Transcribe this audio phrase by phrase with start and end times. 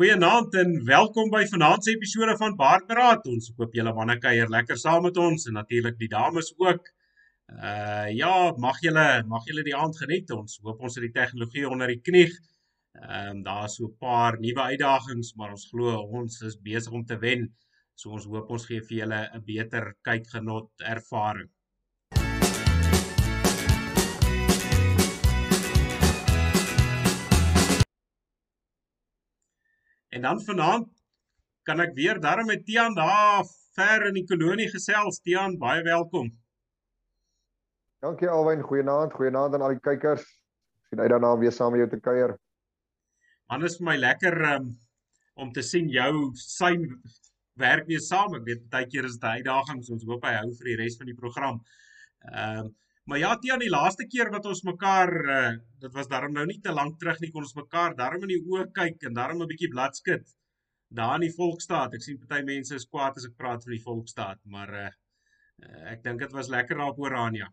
[0.00, 3.26] Goeienaand en welkom by vanaand se episode van Baardberaad.
[3.28, 6.88] Ons hoop julle manne kuier lekker saam met ons en natuurlik die dames ook.
[7.52, 8.30] Uh ja,
[8.64, 10.32] mag julle mag julle die aand geniet.
[10.32, 12.30] Ons hoop ons het die tegnologie onder die knie.
[12.96, 17.04] Ehm um, daar's so 'n paar nuwe uitdagings, maar ons glo ons is besig om
[17.04, 17.50] te wen.
[17.94, 21.52] So ons hoop ons gee vir julle 'n beter kykgenot ervaring.
[30.10, 30.88] En dan vanaand
[31.62, 33.44] kan ek weer daarom met Tiaan daar
[33.78, 35.20] ver in die kolonie gesels.
[35.22, 36.32] Tiaan, baie welkom.
[38.02, 40.24] Dankie Alwyn, goeienaand, goeienaand aan al die kykers.
[40.88, 42.34] Sien uit daarna om weer saam met jou te kuier.
[43.52, 44.68] Man is vir my lekker um,
[45.38, 46.88] om te sien jou syn
[47.60, 48.34] werk weer saam.
[48.40, 50.78] Ek weet baie keer is dit 'n uitdaging, so ons hoop hy hou vir die
[50.82, 51.62] res van die program.
[52.32, 52.76] Ehm um,
[53.10, 55.46] Maar ja, Tia, die laaste keer wat ons mekaar uh,
[55.82, 58.42] dit was daarom nou nie te lank terug nie kon ons mekaar daarom in die
[58.52, 60.30] oë kyk en daarom 'n bietjie bladskit
[60.98, 61.96] daar in die Volksstaat.
[61.98, 64.92] Ek sien party mense is kwaad as ek praat van die Volksstaat, maar uh,
[65.90, 67.48] ek dink dit was lekker daar op Orania.
[67.48, 67.52] Ja,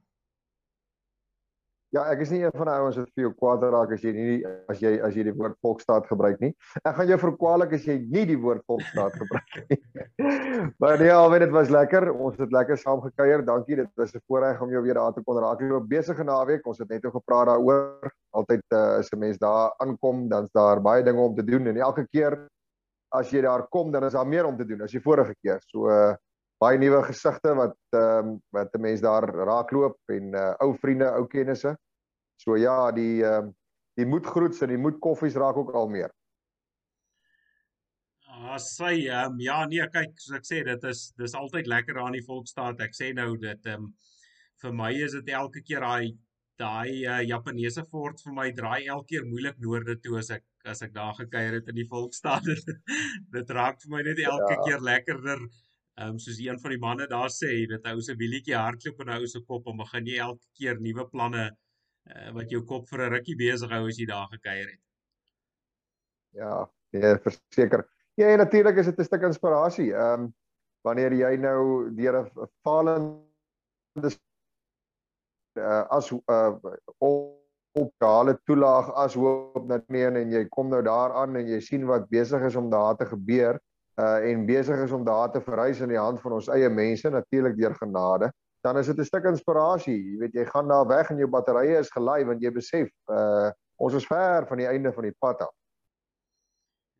[1.95, 4.37] ek is nie een van die ouens wat vir jou kwaad raak as jy nie
[4.67, 6.51] as jy as jy die woord volksstaat gebruik nie.
[6.83, 9.79] Ek gaan jou verkwalik as jy nie die woord volksstaat gebruik nie.
[10.83, 12.09] maar nee, alweer dit was lekker.
[12.11, 13.45] Ons het lekker saam gekuier.
[13.47, 13.79] Dankie.
[13.79, 15.61] Dit was 'n voorreg om jou weer daar te kon raak.
[15.61, 16.67] Ek loop besige naweek.
[16.67, 18.11] Ons het net oor gepraat daaroor.
[18.35, 21.77] Altyd uh, as 'n mens daar aankom, dan's daar baie dinge om te doen en
[21.77, 22.47] elke keer
[23.15, 25.61] as jy daar kom, dan is daar meer om te doen as die vorige keer.
[25.71, 26.15] So uh,
[26.61, 31.09] baie nuwe gesigte wat ehm um, wat 'n mens daar raakloop en uh, ou vriende,
[31.13, 31.77] ou kennisse.
[32.41, 33.53] So ja, die ehm uh,
[33.97, 36.11] die moedgroets en die moedkoffies raak ook al meer.
[38.27, 41.97] Ah, sê ehm um, ja, nee, kyk, soos ek sê, dit is dis altyd lekker
[42.01, 42.81] aan die Volksstaat.
[42.81, 43.93] Ek sê nou dit ehm um,
[44.61, 46.17] vir my is dit elke keer daai
[46.57, 50.81] daai uh, Japaneese fort vir my draai elke keer moeilik noorde toe as ek as
[50.81, 52.49] ek daar gekuier het in die Volksstaat.
[53.35, 54.61] dit raak vir my net elke ja.
[54.65, 55.45] keer lekkerder.
[55.45, 55.66] Ehm
[56.01, 59.09] um, soos een van die manne daar sê, jy weet ou se bietjie hardloop in
[59.09, 62.87] 'n ou se kop en begin jy elke keer nuwe planne uh, wat jou kop
[62.89, 64.83] vir 'n rukkie besig hou as jy daar gekuier het.
[66.37, 67.87] Ja, nee, verseker.
[68.17, 69.93] Ja, en natuurlik is dit 'n stuk inspirasie.
[69.93, 70.33] Ehm um,
[70.85, 74.09] wanneer jy nou deur 'n falende
[75.57, 76.53] uh, as uh,
[77.77, 81.85] op daale toelaag as hoop net meen en jy kom nou daaraan en jy sien
[81.85, 83.59] wat besig is om daar te gebeur
[84.01, 87.09] uh en besig is om daar te verhuis in die hand van ons eie mense
[87.09, 88.31] natuurlik deur genade
[88.61, 91.79] dan is dit 'n stuk inspirasie jy weet jy gaan daar weg en jou batterye
[91.79, 95.41] is gelei want jy besef uh ons is ver van die einde van die pad
[95.45, 95.53] af.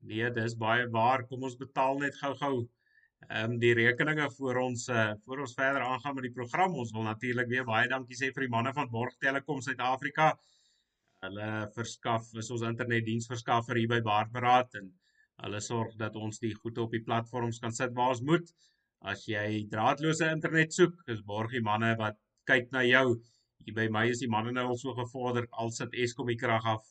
[0.06, 1.24] Nee dis baie waar.
[1.30, 2.68] Kom ons betaal net gou-gou
[3.28, 6.76] ehm um, die rekeninge vir ons uh voor ons verder aangaan met die program.
[6.78, 10.36] Ons wil natuurlik weer baie dankie sê vir die manne van Borg Telekom Suid-Afrika.
[11.26, 14.94] Hulle verskaf is ons internetdiensverskaffer hier by Baardberaad en
[15.46, 18.48] Hulle sorg dat ons die goed op die platforms kan sit waar ons moet.
[19.12, 22.18] As jy draadloose internet soek, is Borgie manne wat
[22.50, 23.20] kyk na jou.
[23.66, 26.66] Hier by my is die manne nou al so gevorder al sit Eskom die krag
[26.74, 26.86] af.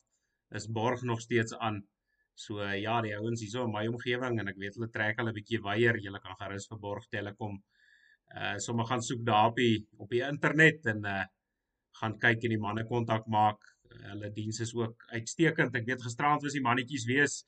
[0.55, 1.81] Is Borg nog steeds aan.
[2.37, 5.35] So ja, die ouens hierso in my omgewing en ek weet hulle trek al 'n
[5.35, 5.99] bietjie weier.
[5.99, 7.59] Jy kan gerus vir Borg Telekom
[8.35, 11.25] uh sommer gaan soek daar op die op die internet en uh
[11.99, 13.59] gaan kyk en die manne kontak maak.
[13.91, 15.75] Uh, hulle diens is ook uitstekend.
[15.75, 17.43] Ek weet gisterand was die mannetjies wees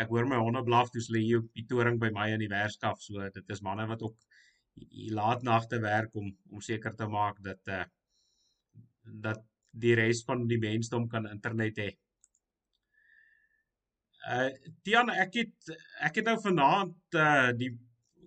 [0.00, 2.52] ek hoor my honde blaf toe hulle hier op die toring by my in die
[2.52, 3.00] werkskaf.
[3.04, 4.16] So dit is manne wat ook
[5.12, 7.84] laat nagte werk om om seker te maak dat uh
[9.04, 9.42] dat
[9.84, 11.90] die res van die mensdom kan internet hê.
[14.32, 14.50] Uh
[14.86, 15.72] Tian, ek het
[16.08, 17.72] ek het nou vanaand uh die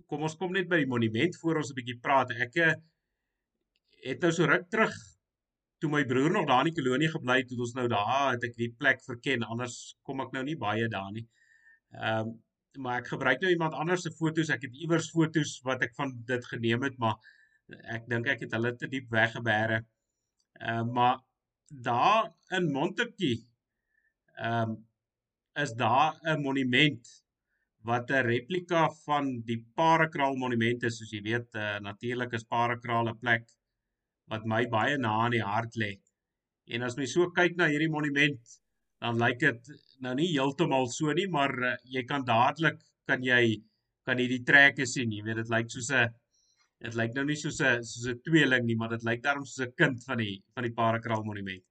[0.06, 2.30] kom ons kom net by die monument voor ons 'n bietjie praat.
[2.30, 2.54] Ek
[4.06, 4.94] het nou so ruk terug
[5.80, 8.44] toe my broer nog daar in die kolonie gebly het, het ons nou daar het
[8.44, 9.42] ek die plek verken.
[9.42, 11.26] Anders kom ek nou nie baie daar nie.
[11.96, 12.34] Ehm um,
[12.76, 14.50] maar ek gebruik nou iemand anders se fotos.
[14.52, 17.14] Ek het iewers fotos wat ek van dit geneem het, maar
[17.96, 19.80] ek dink ek het hulle te diep weggebere.
[20.60, 21.22] Ehm uh, maar
[21.68, 23.38] daar in Montetjie
[24.36, 24.76] ehm um,
[25.56, 27.08] is daar 'n monument
[27.88, 33.08] wat 'n replika van die Parekraal monument is, soos jy weet, uh, natuurlik is Parekraal
[33.08, 33.48] 'n plek
[34.30, 35.92] wat my baie na in die hart lê.
[36.66, 38.40] En as mens so kyk na hierdie monument,
[39.02, 39.72] dan lyk dit
[40.04, 42.78] nou nie heeltemal so nie, maar uh, jy kan dadelik
[43.08, 43.62] kan jy
[44.06, 46.08] kan jy die trekke sien, jy weet dit lyk soos 'n
[46.84, 49.66] dit lyk nou nie soos 'n soos 'n tweeling nie, maar dit lyk daarom soos
[49.66, 51.64] 'n kind van die van die Parakraal monument.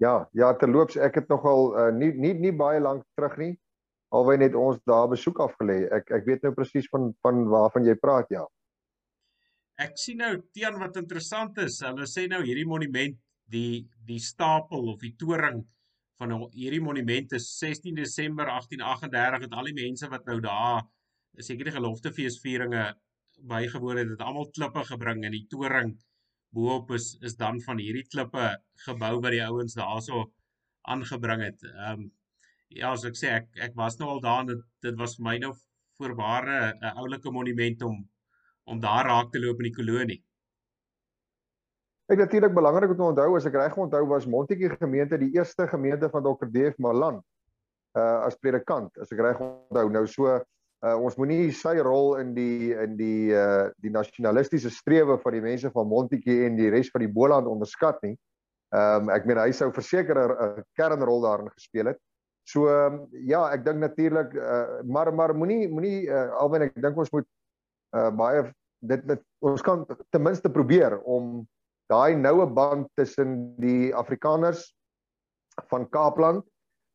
[0.00, 3.58] Ja, ja, terloops ek het nogal uh, nie nie nie baie lank terug nie
[4.10, 5.84] alwy net ons daar besoek afgelê.
[5.94, 8.44] Ek ek weet nou presies van van waarvan jy praat, ja.
[9.80, 11.80] Ek sien nou teen wat interessant is.
[11.84, 13.16] Hulle sê nou hierdie monument
[13.50, 15.62] die die stapel of die toring
[16.20, 20.82] van hierdie monument is 16 Desember 1838 het al die mense wat nou daar
[21.40, 22.84] seker die geloftefeesvieringe
[23.50, 25.94] bygewoon het, het almal klippe gebring in die toring
[26.54, 28.46] boop is is dan van hierdie klippe
[28.86, 30.26] gebou wat die ouens daarso
[30.94, 31.62] aangebring het.
[31.70, 32.08] Ehm um,
[32.70, 35.26] ja, as ek sê ek ek was nou al daar en dit dit was vir
[35.26, 35.52] my nou
[35.98, 37.96] voorware 'n oulike monument om
[38.64, 40.20] om daar raak te loop in die kolonie.
[42.10, 45.68] Ek natuurlik belangrik om te onthou as ek reg onthou was Montetjie gemeente die eerste
[45.70, 46.48] gemeente van Dr.
[46.50, 46.78] D.F.
[46.82, 47.20] Malan
[47.98, 52.32] uh as predikant as ek reg onthou nou so uh ons moenie sy rol in
[52.34, 56.90] die in die uh die nasionalistiese strewe van die mense van Montetjie en die res
[56.90, 58.16] van die Boland onderskat nie.
[58.74, 62.02] Ehm um, ek meen hy sou verseker 'n kernrol daarin gespeel het.
[62.42, 66.98] So um, ja, ek dink natuurlik uh maar maar moenie moenie uh, alwen ek dink
[66.98, 67.30] ons moet
[67.94, 68.50] uh baie
[68.82, 71.46] dit dit ons kan ten minste probeer om
[71.90, 74.68] daai noue band tussen die Afrikaners
[75.70, 76.44] van Kaapland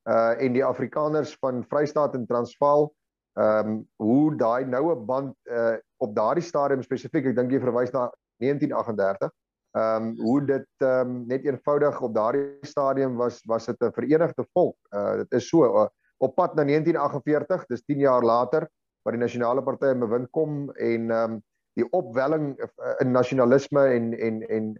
[0.09, 2.92] uh en die Afrikaners van Vrystaat en Transvaal
[3.36, 7.92] ehm um, hoe daai noue band uh op daardie stadium spesifiek ek dink jy verwys
[7.95, 8.07] na
[8.44, 9.33] 1938
[9.75, 13.91] ehm um, hoe dit ehm um, net eenvoudig op daardie stadium was was dit 'n
[13.91, 14.77] verenigde volk.
[14.95, 15.88] Uh dit is so uh,
[16.18, 18.69] op pad na 1948, dis 10 jaar later
[19.03, 21.44] wat die nasionale party in bewind kom en ehm um,
[21.75, 24.75] die opwelling uh, in nasionalisme en en en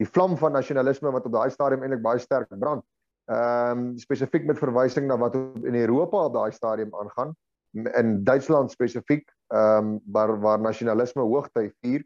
[0.00, 2.84] die vlam van nasionalisme wat op daai stadium eintlik baie sterk brand.
[3.30, 7.36] Ehm um, spesifiek met verwysing na wat in Europa op daai stadium aangaan
[7.72, 12.04] in Duitsland spesifiek ehm um, waar waar nasionalisme hoogtyd vier.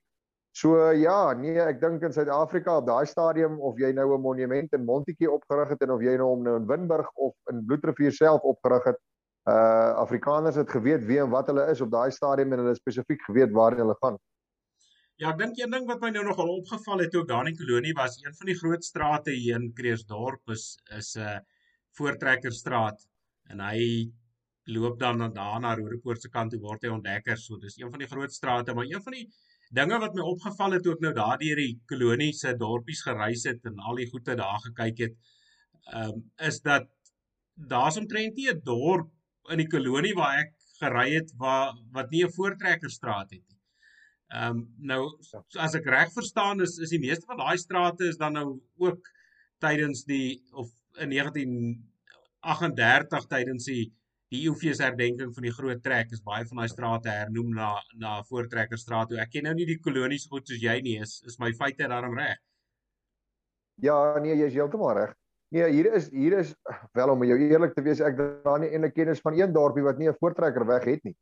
[0.55, 4.73] So ja, nee, ek dink in Suid-Afrika op daai stadium of jy nou 'n monument
[4.73, 8.13] in Montetjie opgerig het en of jy nou hom nou in Winburg of in Bloedrivier
[8.13, 8.99] self opgerig het,
[9.51, 13.23] uh Afrikaners het geweet wie en wat hulle is op daai stadium en hulle spesifiek
[13.23, 14.17] geweet waar hulle gaan.
[15.23, 17.53] Ja, ek dink een ding wat my nou nogal opgeval het toe ek daar in
[17.53, 20.65] die kolonie was, een van die groot strate hier in Kreersdorp is
[20.97, 21.37] is 'n uh,
[21.99, 23.05] Voortrekkerstraat
[23.55, 23.85] en hy
[24.77, 27.39] loop dan daar na Rodepoort se kant toe word hy ontdekker.
[27.39, 29.29] So dis een van die groot strate, maar een van die
[29.79, 33.47] dinge wat my opgeval het toe ek nou daar deur die kolonie se dorpies gereis
[33.53, 35.17] het en al die goede daar gekyk het,
[35.95, 36.91] um, is dat
[37.55, 39.11] daar's omtrent nie 'n dorp
[39.55, 43.54] in die kolonie waar ek gery het waar wat nie 'n Voortrekkerstraat het nie.
[44.35, 45.45] Ehm um, nou ja.
[45.63, 49.11] as ek reg verstaan is is die meeste van daai strate is dan nou ook
[49.63, 53.93] tydens die of in 1938 tydens die
[54.35, 57.69] die Eufees herdenking van die groot trek is baie van daai strate hernoem na
[58.01, 59.13] na Voortrekkerstraat.
[59.23, 60.97] Ek ken nou nie die kolonies goed soos jy nie.
[61.05, 62.39] Is is my feite daarom reg?
[63.83, 65.15] Ja, nee, jy is heeltemal reg.
[65.55, 66.55] Nee, hier is hier is
[66.99, 69.99] wel om jou eerlik te wees, ek dra nie enige kennis van een dorpie wat
[69.99, 71.15] nie 'n voortrekker weg het nie.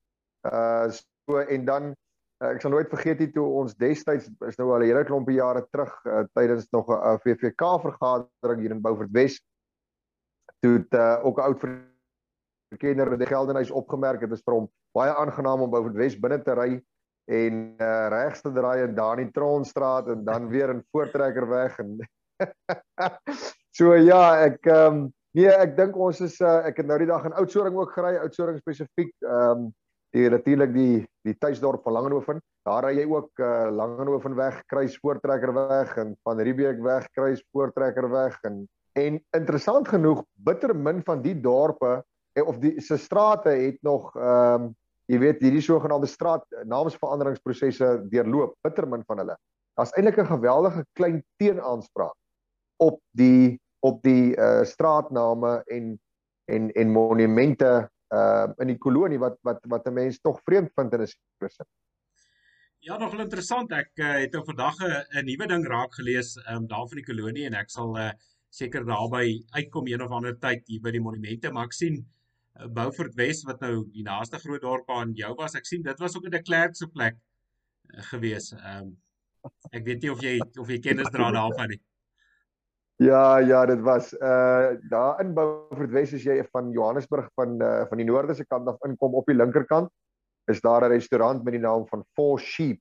[0.48, 1.94] Uh so en dan
[2.50, 5.62] ek sal nooit vergeet nie toe ons destyds is nou al 'n hele klompie jare
[5.70, 9.38] terug uh, tydens nog 'n uh, VVK vergadering hier in Beaufort Wes
[10.62, 11.60] toe uh, ook 'n oud
[12.72, 16.42] verkenner in die Geldenhuis opgemerk het is vir hom baie aangenaam om Beaufort Wes binne
[16.42, 16.82] te ry
[17.30, 21.98] en uh, regs te draai in Dani Tronstraat en dan weer in Voortrekker weg en
[23.78, 27.24] so ja ek um, nee ek dink ons is uh, ek het nou die dag
[27.24, 29.70] in Oudtshoorn ook gery Oudtshoorn spesifiek um,
[30.12, 32.40] die natuurlik die die tuisdorp van Langehoven.
[32.66, 37.42] Daar ry jy ook uh, Langehoven weg, kruis Voortrekker weg en van Riebeek weg, kruis
[37.52, 42.02] Voortrekker weg en en interessant genoeg bitter min van die dorpe
[42.36, 44.72] eh, of die se strate het nog ehm um,
[45.10, 49.34] jy weet hierdie sogenaamde straat naamsveranderingsprosesse deurloop, bitter min van hulle.
[49.76, 52.14] Daar's eintlik 'n geweldige klein teenaanspraak
[52.76, 55.98] op die op die uh, straatname en
[56.44, 60.92] en en monumente uh in die kolonie wat wat wat 'n mens tog vreemd vind
[60.92, 61.66] in 'n sekere
[62.82, 63.70] Ja, nogal interessant.
[63.70, 67.46] Ek uh, het nou vandag 'n nuwe ding raak gelees um daar van die kolonie
[67.46, 68.10] en ek sal uh
[68.52, 71.94] seker daarby uitkom een of ander tyd hier by die monumente, maar ek sien
[72.60, 75.54] uh, Beaufort Wes wat nou die naaste groot dorp aan jou was.
[75.54, 78.52] Ek sien dit was ook 'n de Klerk se plek uh, gewees.
[78.52, 78.96] Um
[79.72, 81.80] ek weet nie of jy of jy kennis dra daarvan nie.
[83.02, 87.82] Ja, ja, dit was uh daar in Beaufort Wes as jy van Johannesburg van uh
[87.90, 89.90] van die noorde se kant af inkom op die linkerkant
[90.50, 92.78] is daar 'n restaurant met die naam van Four Sheep.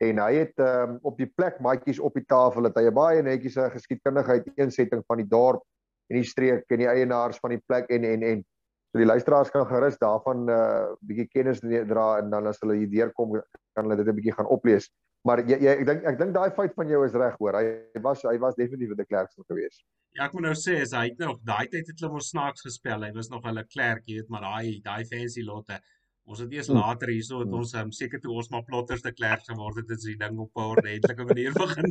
[0.00, 3.58] En hy het um op die plek maatjies op die tafel het hy baie netjies
[3.58, 5.62] 'n geskiedkundige uiteensetting van die dorp
[6.08, 8.44] en die streek en die eienaars van die plek en en en
[8.92, 12.76] so die luisteraars kan gerus daarvan 'n uh, bietjie kennis dra en dan as hulle
[12.76, 13.42] hier deurkom
[13.74, 14.88] kan hulle dit 'n bietjie gaan oplees.
[15.24, 17.56] Maar jy, jy ek dink ek dink daai feit van jou is reg hoor.
[17.56, 19.84] Hy was hy was definitief 'n klerksel geweest.
[20.16, 22.66] Ja, ek moet nou sê as hy het nog daai tyd het hulle mos snaaks
[22.66, 23.06] gespel.
[23.08, 25.80] Hy was nog 'n klerk, jy weet, maar daai daai fancy lotte.
[26.24, 29.42] Ons het eers later hierso het ons um, seker toe ons maar plotters te klerk
[29.44, 31.90] geword het, het ons die ding op 'n ordentlike manier begin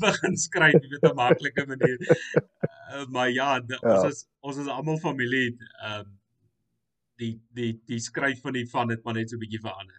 [0.00, 1.98] begin skryf, jy weet 'n maklike manier.
[2.94, 5.50] Uh, maar ja, de, ja, ons is ons is almal familie.
[5.82, 6.18] Ehm um,
[7.18, 9.98] die die die skryf van die van dit maar net so 'n bietjie verander.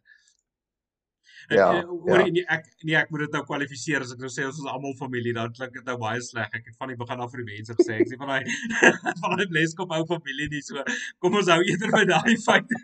[1.59, 1.67] Ja.
[1.87, 2.31] Hoor ja.
[2.31, 4.95] nie ek nee ek moet dit nou kwalifiseer as ek nou sê ons is almal
[4.99, 6.49] familie dan klink dit nou baie sleg.
[6.51, 8.43] Ek het van die begin af vir die mense gesê ek sê van daai
[9.21, 10.83] van daai bleskop ou familie nie so.
[11.23, 12.75] Kom ons hou eerder by daai feit.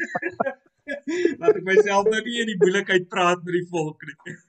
[1.41, 4.39] Laat ek myself nou nie in die moeilikheid praat met die volk nie.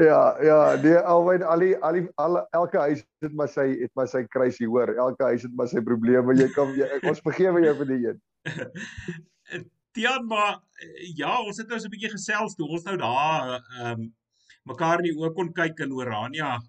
[0.00, 3.92] Ja, ja, nee, alwen al die al die al elke huis het maar sy het
[3.96, 4.92] maar sy kruisie hoor.
[5.08, 6.36] Elke huis het maar sy probleme.
[6.36, 9.70] Jy kom jy, ons vergewe jou vir die een.
[9.92, 12.68] Tiaan maar eh, ja, ons het nou so 'n bietjie gesels toe.
[12.68, 14.14] Ons nou daar ehm um,
[14.64, 16.60] mekaar in die oë kon kyk in Orania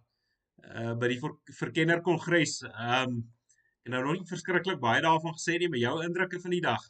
[0.63, 1.21] uh by die
[1.59, 2.61] verkenner kongres.
[2.63, 3.23] Ehm um,
[3.83, 6.83] en nou nog nie verskriklik baie daarvan gesê nie, maar jou indrukke van die dag.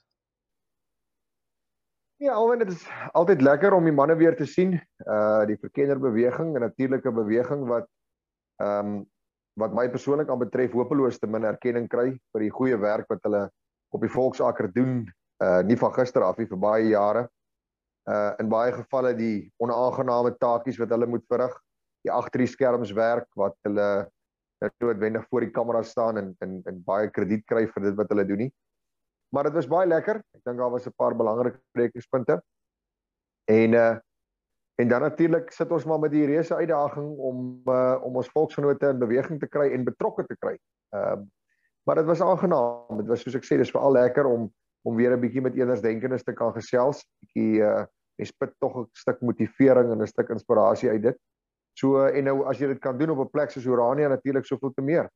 [2.22, 4.78] Ja, alwen dit is altyd lekker om die manne weer te sien.
[5.06, 7.90] Uh die verkenner beweging, 'n natuurlike beweging wat
[8.62, 9.02] ehm um,
[9.54, 13.22] wat my persoonlik aan betref hopeloos te min erkenning kry vir die goeie werk wat
[13.28, 13.50] hulle
[13.94, 15.04] op die volksakker doen
[15.44, 17.28] uh nie van gister af nie vir baie jare.
[18.10, 21.56] Uh in baie gevalle die onaangename taakies wat hulle moet verrig,
[22.04, 23.88] die agter die skerms werk wat hulle
[24.80, 28.26] noodwendig voor die kamera staan en in in baie krediet kry vir dit wat hulle
[28.26, 28.54] doen nie.
[29.34, 30.22] Maar dit was baie lekker.
[30.38, 32.42] Ek dink daar was 'n paar belangrike spreekingspunte.
[33.50, 33.96] En uh
[34.82, 38.88] en dan natuurlik sit ons maar met die reuse uitdaging om uh om ons volksgenote
[38.88, 40.58] in beweging te kry en betrokke te kry.
[40.90, 41.26] Ehm uh,
[41.84, 42.98] maar dit was aangenaam.
[42.98, 44.54] Dit was soos ek sê, dis veral lekker om
[44.84, 47.84] om weer 'n bietjie met eenersdenkendes te kan gesels, bietjie uh
[48.18, 51.18] mens put tog 'n stuk motivering en 'n stuk inspirasie uit dit.
[51.80, 54.74] So en nou as jy dit kan doen op 'n plek soos Urania natuurlik soveel
[54.74, 55.10] te meer.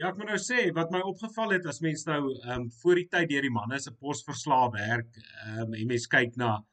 [0.00, 2.94] Ja, ek moet nou sê wat my opgeval het as mens nou ehm um, voor
[2.94, 6.64] die tyd deur die manne se posverslae werk, ehm um, en mens kyk na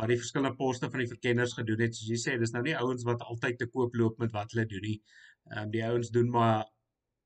[0.00, 2.76] wat die verskillende poste van die verkenners gedoen het, soos jy sê, dis nou nie
[2.76, 5.02] ouens wat altyd te koop loop met wat hulle doen nie.
[5.50, 6.64] Ehm um, die ouens doen maar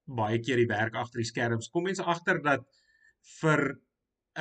[0.04, 1.70] baie keer die werk agter die skerms.
[1.70, 2.66] Kom mense agter dat
[3.40, 3.62] vir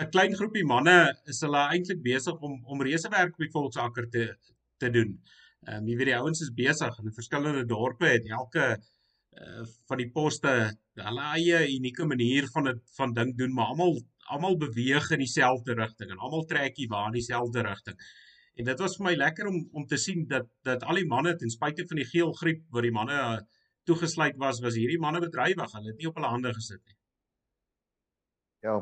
[0.01, 0.97] 'n klein groepie manne
[1.31, 4.25] is hulle eintlik besig om om reusewerk op die volksakker te
[4.81, 5.11] te doen.
[5.67, 10.01] Ehm um, jy weet die ouens is besig in verskillende dorpe het elke uh, van
[10.01, 10.53] die poste
[11.07, 14.01] hulle eie unieke manier van dit van ding doen, maar almal
[14.33, 17.97] almal beweeg in dieselfde rigting en almal trek hier waar in dieselfde rigting.
[18.55, 21.35] En dit was vir my lekker om om te sien dat dat al die manne
[21.35, 23.19] ten spyte van die geel griep waar die manne
[23.89, 25.71] toegesluit was, was hierdie manne bedrywig.
[25.77, 26.97] Hulle het nie op hulle hande gesit nie.
[28.63, 28.82] Ja.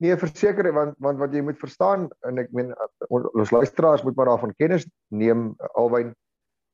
[0.00, 2.72] Nee, verseker want want wat jy moet verstaan en ek meen
[3.12, 6.06] ons luisteraars moet maar daarvan kennis neem albei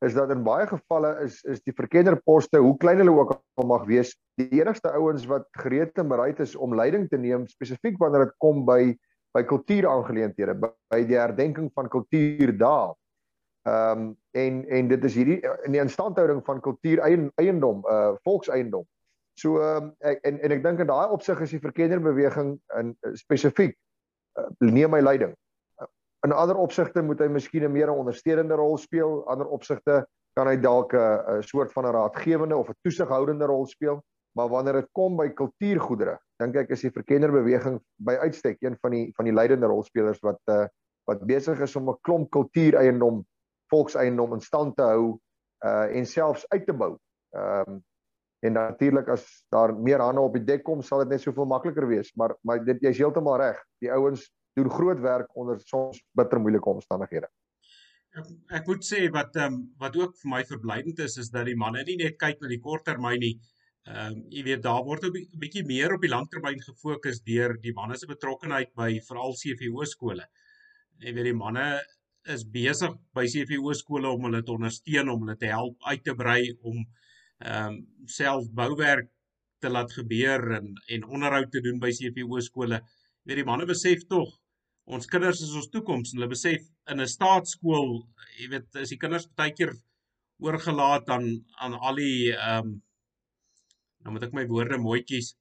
[0.05, 3.87] is dat in baie gevalle is is die verkennerposte hoe klein hulle ook al mag
[3.89, 8.29] wees die enigste ouens wat gereed en bereid is om leiding te neem spesifiek wanneer
[8.29, 8.95] dit kom by
[9.37, 12.95] by kultuuraangeleenthede by, by die herdenking van kultuur daar.
[13.67, 18.85] Ehm um, en en dit is hierdie in die instandhouding van kultuur eiendom, uh volkseiendom.
[19.37, 23.12] So um, ek, en en ek dink in daai opsig is die verkennerbeweging in uh,
[23.21, 23.75] spesifiek
[24.40, 25.35] uh, neem my leiding.
[25.81, 25.88] Uh,
[26.25, 30.05] in ander opsigte moet hy miskien 'n meer ondersteunende rol speel, ander opsigte
[30.37, 34.00] kan hy dalk 'n soort van 'n raadgewende of 'n toesighoudende rol speel,
[34.37, 38.90] maar wanneer dit kom by kultuurgoedere, dink ek is die verkennerbeweging by uitstek een van
[38.90, 40.66] die van die leidende rolspelers wat uh,
[41.07, 43.21] wat besig is om 'n klomp kultuureiendom,
[43.69, 45.19] volkseiendom in stand te hou
[45.64, 46.97] uh en selfs uit te bou.
[47.37, 47.85] Ehm um,
[48.45, 49.25] En natuurlik as
[49.55, 52.64] daar meer hande op die dek kom, sal dit net soveel makliker wees, maar maar
[52.64, 53.62] dit jy's heeltemal reg.
[53.81, 57.28] Die ouens doen groot werk onder soms bitter moeilike omstandighede.
[58.16, 58.28] Ek,
[58.61, 61.57] ek moet sê wat ehm um, wat ook vir my verblydend is is dat die
[61.57, 63.35] manne nie net kyk na die korttermyn nie.
[63.87, 67.75] Ehm um, jy weet daar word 'n bietjie meer op die langtermyn gefokus deur die
[67.76, 70.25] manne se betrokkenheid by veral CVO skole.
[71.05, 71.66] Jy weet die manne
[72.35, 76.14] is besig by CVO skole om hulle te ondersteun, om hulle te help uit te
[76.14, 76.85] brei om
[77.45, 79.11] ehm um, self bouwerk
[79.61, 82.81] te laat gebeur en en onderhoud te doen by CPO skole.
[83.25, 84.31] Weet die manne besef tog
[84.87, 86.62] ons kinders is ons toekoms en hulle besef
[86.93, 88.07] in 'n staatskool,
[88.38, 89.73] jy weet, is die kinders baie keer
[90.38, 91.26] oorgelaat aan
[91.61, 92.76] aan al die ehm um,
[94.05, 95.35] nou moet ek my woorde mooi kies.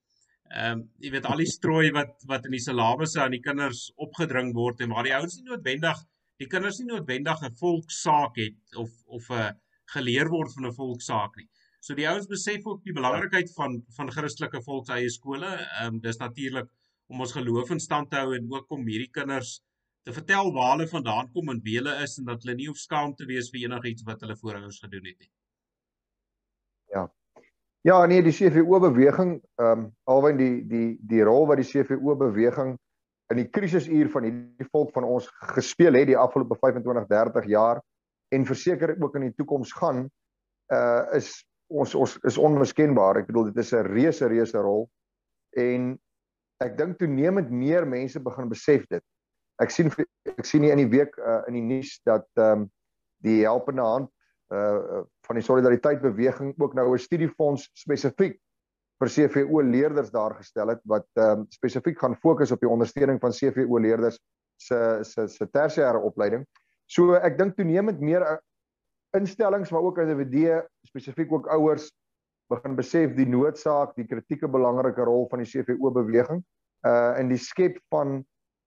[0.49, 3.91] Ehm um, jy weet al die strooi wat wat in die silabus aan die kinders
[4.07, 6.01] opgedring word en waar die ouens nie noodwendig
[6.41, 9.53] die kinders nie noodwendig 'n volkssaak het of of 'n
[9.93, 11.47] geleer word van 'n volkssaak nie.
[11.85, 15.51] So die ouens besef ook die belangrikheid van van Christelike volkseie skole.
[15.53, 16.71] Ehm um, dis natuurlik
[17.13, 19.59] om ons geloof in stand te hou en ook om hierdie kinders
[20.05, 22.81] te vertel waar hulle vandaan kom en wie hulle is en dat hulle nie hoef
[22.81, 25.31] skaam te wees vir enigiets wat hulle voorouers gedoen het nie.
[26.97, 27.05] Ja.
[27.85, 32.17] Ja, nee, die CVO beweging, ehm um, alwen die die die rol wat die CVO
[32.17, 32.75] beweging
[33.29, 37.85] in die krisisuur van hierdie volk van ons gespeel het die afgelope 25 30 jaar
[38.33, 40.07] en verseker ook in die toekoms gaan
[40.73, 43.21] uh is ons ons is onmiskenbaar.
[43.21, 44.89] Ek bedoel dit is 'n reuse reuse rol
[45.57, 45.99] en
[46.63, 49.03] ek dink toenemend meer mense begin besef dit.
[49.61, 49.91] Ek sien
[50.25, 52.71] ek sien nie in die week uh, in die nuus dat ehm um,
[53.23, 54.09] die helpende hand
[54.53, 58.37] uh van die solidariteit beweging ook nou 'n studiefonds spesifiek
[59.01, 63.19] vir CVO leerders daar gestel het wat ehm um, spesifiek gaan fokus op die ondersteuning
[63.19, 64.19] van CVO leerders
[64.57, 66.45] se se se tersiêre opleiding.
[66.85, 68.39] So ek dink toenemend meer
[69.17, 71.91] instellings maar ook individue spesifiek ook ouers
[72.51, 76.43] begin besef die noodsaak, die kritieke belangrike rol van die CVO beweging
[76.85, 78.23] uh in die skep van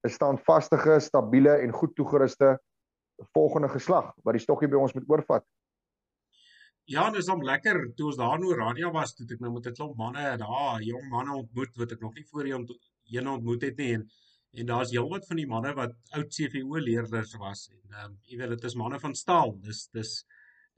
[0.06, 2.58] 'n standvastige, stabiele en goed toegeruste
[3.34, 5.44] volgende geslag wat die stokkie by ons moet oorvat.
[6.88, 7.92] Ja, dis hom lekker.
[7.96, 11.08] Toe ons daar nou radio was, toe ek nou met 'n klomp manne daar, jong
[11.10, 12.66] manne ontmoet wat ek nog nie voorheen
[13.10, 14.08] een ontmoet het nie en
[14.56, 18.38] en daar's heelwat van die manne wat oud CVO leerders was en ehm um, jy
[18.38, 19.52] weet dit is manne van staal.
[19.60, 20.24] Dis dis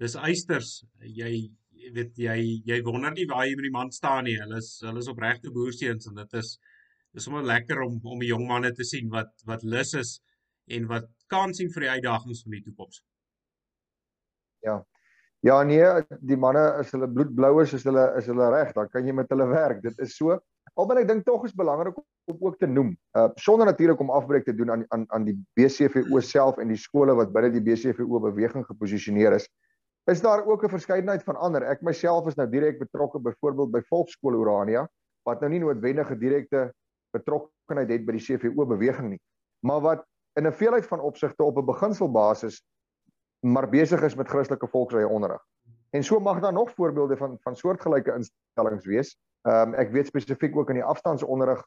[0.01, 0.81] dis eisters.
[1.05, 1.51] Jy
[1.95, 2.37] weet jy
[2.69, 4.37] jy wonder nie waar jy met die man staan nie.
[4.41, 6.57] Hulle is hulle is opregte boerseuns en dit is
[7.15, 10.19] dis sommer lekker om om die jong manne te sien wat wat lus is
[10.71, 13.03] en wat kan sien vir die uitdagings van die toekoms.
[14.67, 14.81] Ja.
[15.41, 15.85] Ja nee,
[16.21, 19.31] die manne as hulle bloedblou is, is hulle is hulle reg, dan kan jy met
[19.33, 19.81] hulle werk.
[19.83, 20.37] Dit is so.
[20.79, 22.93] Albei ek dink tog is belangrik om ook te noem.
[23.17, 26.79] Uh sonder natuurlik om afbreek te doen aan aan aan die BCVO self en die
[26.79, 29.49] skole wat binne die BCVO beweging geposisioneer is.
[30.11, 31.63] Is daar ook 'n verskeidenheid van ander.
[31.63, 34.89] Ek myself is nou direk betrokke byvoorbeeld by Volksskool Urania
[35.23, 36.73] wat nou nie noodwendige direkte
[37.11, 39.21] betrokkeheid het by die CVO beweging nie,
[39.63, 42.63] maar wat in 'n veelheid van opsigte op 'n beginselbasis
[43.41, 45.43] maar besig is met Christelike volksrye onderrig.
[45.91, 49.17] En so mag daar nog voorbeelde van van soortgelyke instellings wees.
[49.43, 51.65] Ehm um, ek weet spesifiek ook in die afstandsonderrig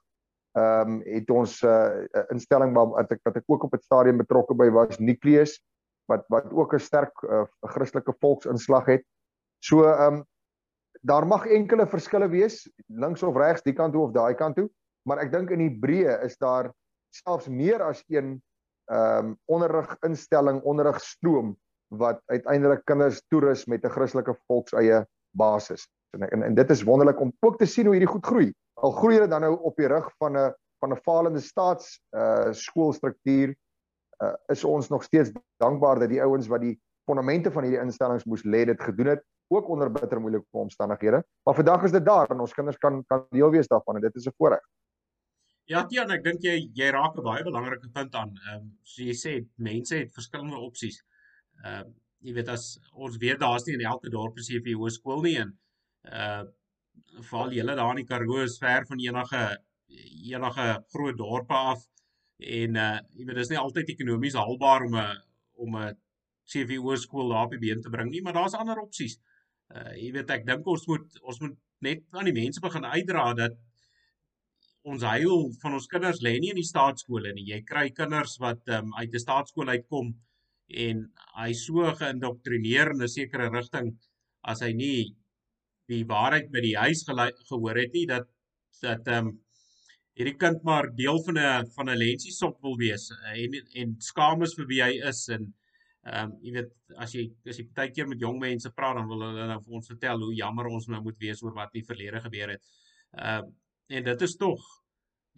[0.52, 4.18] ehm um, het ons 'n uh, instelling wat ek wat ek ook op het stadium
[4.18, 5.64] betrokke by was Nucleus
[6.12, 9.04] wat wat ook 'n sterk uh, Christelike volksinslag het.
[9.64, 10.26] So ehm um,
[11.02, 14.70] daar mag enkele verskille wees links of regs, die kant toe of daai kant toe,
[15.08, 16.72] maar ek dink in die breë is daar
[17.10, 18.42] selfs meer as een
[18.92, 25.88] ehm um, onderrig instelling, onderrig stroom wat uiteindelik kinders toerus met 'n Christelike volkseie basis.
[26.14, 28.54] En, en en dit is wonderlik om ook te sien hoe hierdie goed groei.
[28.74, 32.52] Al groei hulle dan nou op die rug van 'n van 'n falende staats uh
[32.52, 33.56] skoolstruktuur
[34.24, 35.32] uh is ons nog steeds
[35.64, 39.24] dankbaar dat die ouens wat die fondamente van hierdie instellings moes lê dit gedoen het
[39.54, 41.24] ook onder bitter moeilike omstandighede.
[41.44, 44.16] Maar vandag is dit daar en ons kinders kan kan deel wees daarvan en dit
[44.16, 44.64] is 'n voorreg.
[45.66, 48.32] Ja, Tiaan, ek dink jy jy raak 'n baie belangrike punt aan.
[48.48, 51.04] Ehm um, so jy sê mense het verskillende opsies.
[51.64, 51.92] Ehm uh,
[52.24, 55.58] jy weet as ons weet daar's nie in elke dorp 'n CVO skool nie en
[56.12, 56.44] uh
[57.30, 59.58] val julle daar in die Karoo is ver van enige
[60.34, 61.86] enige groot dorpe af
[62.44, 65.22] en uh jy weet dis nie altyd ekonomies haalbaar om 'n
[65.66, 65.98] om 'n
[66.52, 69.20] CVO skool daar op die been te bring nie, maar daar's ander opsies.
[69.70, 73.34] Uh jy weet ek dink ons moet ons moet net aan die mense begin uitdra
[73.34, 73.56] dat
[74.84, 77.48] ons heil van ons kinders lê nie in die staatskole nie.
[77.54, 80.14] Jy kry kinders wat um, uit 'n staatskool uitkom
[80.88, 81.04] en
[81.38, 83.94] hy so geïndoktrineer in 'n sekere rigting
[84.44, 85.16] as hy nie
[85.88, 88.28] die waarheid by die huis gehoor het nie dat
[88.82, 89.40] dat ehm um,
[90.18, 94.56] hierdie kind maar deel van 'n van 'n lensiesop wil wees en en skaam is
[94.58, 95.54] vir wie hy is en
[96.04, 96.72] ehm um, jy weet
[97.04, 99.76] as jy as jy baie keer met jong mense praat dan wil hulle nou vir
[99.80, 102.64] ons vertel hoe jammer ons nou moet wees oor wat in die verlede gebeur het.
[103.18, 103.52] Ehm uh,
[103.98, 104.62] en dit is tog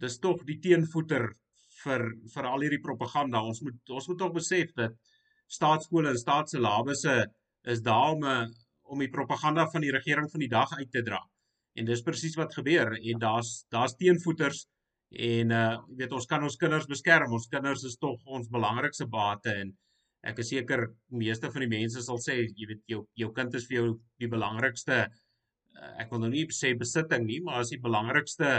[0.02, 1.26] dis tog die teenvoeter
[1.82, 2.02] vir
[2.34, 3.42] vir al hierdie propaganda.
[3.42, 4.96] Ons moet ons moet tog besef dat
[5.58, 7.16] staatskole en staatselabusse
[7.72, 8.46] is daar om eh,
[8.86, 11.18] om die propaganda van die regering van die dag uit te dra.
[11.76, 14.64] En dis presies wat gebeur en daar's daar's teenvoeters
[15.10, 17.32] en uh jy weet ons kan ons kinders beskerm.
[17.32, 19.74] Ons kinders is tog ons belangrikste bate en
[20.26, 23.68] ek is seker meeste van die mense sal sê jy weet jou jou kind is
[23.68, 23.86] vir jou
[24.22, 28.50] die belangrikste uh, ek wil nou nie sê besitting nie, maar as die belangrikste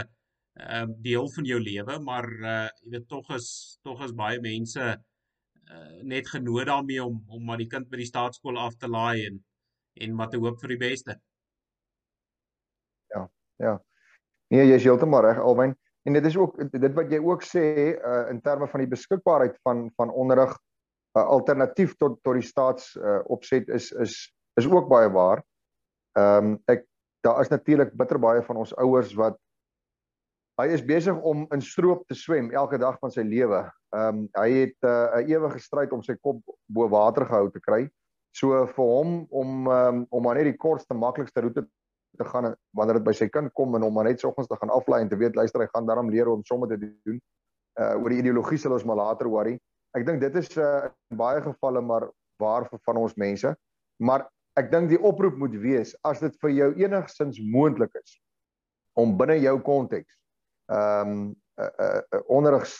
[0.58, 3.50] ehm uh, deel van jou lewe, maar uh jy weet tog is
[3.86, 8.10] tog is baie mense uh net genooi daarmee om om maar die kind by die
[8.10, 9.42] staatskool af te laai en
[10.06, 11.18] en maar te hoop vir die beste.
[13.58, 13.76] Ja.
[14.52, 15.74] Nee, jy is heeltemal reg Alwyn.
[16.08, 17.64] En dit is ook dit wat jy ook sê
[17.98, 20.54] uh in terme van die beskikbaarheid van van onderrig
[21.18, 24.16] uh, alternatief tot tot die staats uh opset is is
[24.60, 25.44] is ook baie waar.
[26.18, 26.86] Ehm um, ek
[27.26, 29.38] daar is natuurlik bitter baie van ons ouers wat
[30.58, 33.60] Hy is besig om in stroop te swem elke dag van sy lewe.
[33.94, 37.60] Ehm um, hy het 'n uh, ewige stryd om sy kop bo water gehou te
[37.60, 37.86] kry.
[38.34, 41.62] So vir hom om um, om maar net die kortste maklikste roete
[42.16, 44.72] te gaan wanneer dit by sy kind kom en om maar net soggens te gaan
[44.74, 47.20] aflaai en te weet luister hy gaan daarom leer om somme te doen
[47.80, 49.58] uh oor die ideologie sal ons maar later worry.
[49.94, 52.08] Ek dink dit is uh in baie gevalle maar
[52.42, 53.54] waar vir van ons mense.
[54.02, 54.26] Maar
[54.58, 58.18] ek dink die oproep moet wees as dit vir jou enigstens moontlik is
[58.98, 60.14] om binne jou konteks
[60.68, 61.20] ehm um,
[61.58, 62.74] 'n uh, uh, uh, onderrigs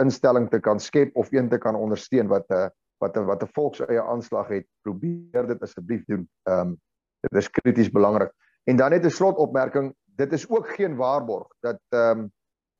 [0.00, 2.68] instelling te kan skep of een te kan ondersteun wat 'n uh,
[3.00, 6.28] wat 'n wat 'n volkseie aanslag het, probeer dit asseblief doen.
[6.48, 6.80] Ehm um,
[7.20, 8.32] dit is krities belangrik.
[8.64, 12.30] En dan net 'n slotopmerking, dit is ook geen waarborg dat ehm um,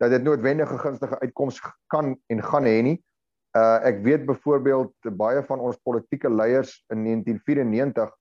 [0.00, 2.98] dat dit noodwendige gunstige uitkomste kan en gaan hê nie.
[3.56, 8.14] Uh ek weet byvoorbeeld baie van ons politieke leiers in 1994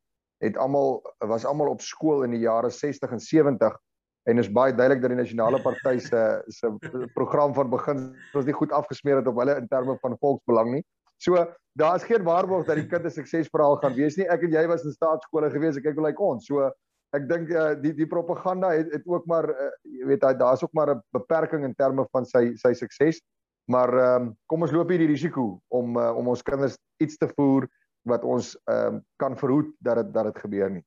[0.44, 3.78] het almal was almal op skool in die jare 60 en 70
[4.24, 6.74] en is baie duidelik dat die nasionale party se se
[7.14, 10.84] program van begin was nie goed afgesmeer het op hulle in terme van volksbelang nie.
[11.18, 11.46] So
[11.80, 14.28] daar is geen waarborg dat die kind 'n suksesverhaal gaan wees nie.
[14.28, 15.78] Ek en jy was in staatskole gewees.
[15.78, 16.46] Ek kyk hoe lyk ons.
[16.46, 16.72] So
[17.18, 20.74] ek dink uh, die die propaganda het het ook maar uh, jy weet daar's ook
[20.74, 23.22] maar 'n beperking in terme van sy sy sukses.
[23.70, 27.18] Maar ehm um, kom ons loop hier die risiko om uh, om ons kinders iets
[27.18, 27.68] te voer
[28.10, 30.86] wat ons ehm um, kan verhoed dat dit dat dit gebeur nie.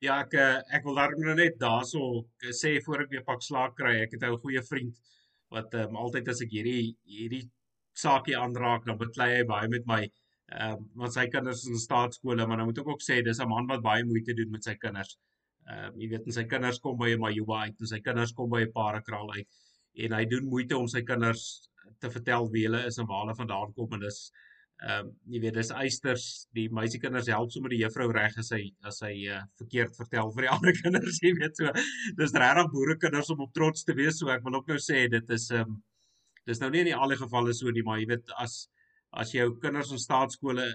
[0.00, 0.34] Ja, ek
[0.72, 2.24] ek wil daarom nou net daarso
[2.56, 4.00] sê voor ek weer pak slaag kry.
[4.00, 4.96] Ek het 'n goeie vriend
[5.50, 7.50] wat ehm um, altyd as ek hierdie hierdie
[7.92, 10.02] saakie aanraak, dan beklei hy baie met my.
[10.50, 13.40] Ehm uh, want sy kinders is in staatskole, maar nou moet ek ook sê dis
[13.40, 15.16] 'n man wat baie moeite doen met sy kinders.
[15.68, 18.62] Ehm uh, jy weet, sy kinders kom by 'n Majuba uit, sy kinders kom by
[18.66, 19.48] 'n Parakraal uit
[20.04, 21.68] en hy doen moeite om sy kinders
[22.00, 24.20] te vertel wie hulle is en waar hulle vandaan kom en dis
[24.80, 28.62] ehm um, jy weet dis eisters die meisiekinders help sommer die juffrou reg as hy
[28.90, 31.72] as hy uh, verkeerd vertel vir die ander kinders jy weet so
[32.20, 35.36] dis regtig boerekinders om op trots te wees so ek wil ook nou sê dit
[35.36, 35.80] is ehm um,
[36.48, 38.62] dis nou nie in die alle gevalle so nie, maar jy weet as
[39.12, 40.66] as jou kinders in staatskole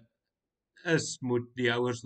[0.91, 2.03] is, moet die ouers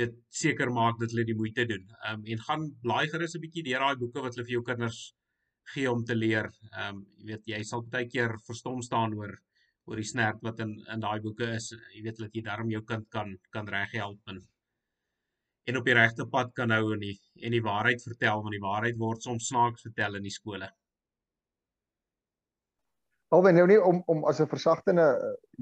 [0.00, 1.84] weet seker maak dat hulle die moeite doen.
[2.06, 4.64] Ehm um, en gaan blaai gerus 'n bietjie deur daai boeke wat hulle vir jou
[4.70, 5.00] kinders
[5.74, 6.48] gee om te leer.
[6.72, 9.34] Ehm um, jy weet jy sal baie keer verstom staan oor
[9.86, 11.72] oor die snert wat in in daai boeke is.
[11.96, 14.42] Jy weet dat jy daarom jou kind kan kan reghelp en
[15.70, 18.66] en op die regte pad kan hou en die en die waarheid vertel want die
[18.68, 20.68] waarheid word soms snaaks vertel in die skole.
[23.32, 25.04] Alwen nou nie om om as 'n versagtende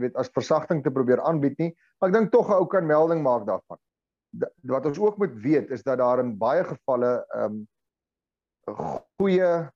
[0.02, 3.22] weet as versagting te probeer aanbied nie, maar ek dink tog 'n ou kan melding
[3.22, 3.78] maak daarvan.
[4.62, 7.68] Wat ons ook moet weet is dat daar in baie gevalle ehm um,
[9.18, 9.70] goeie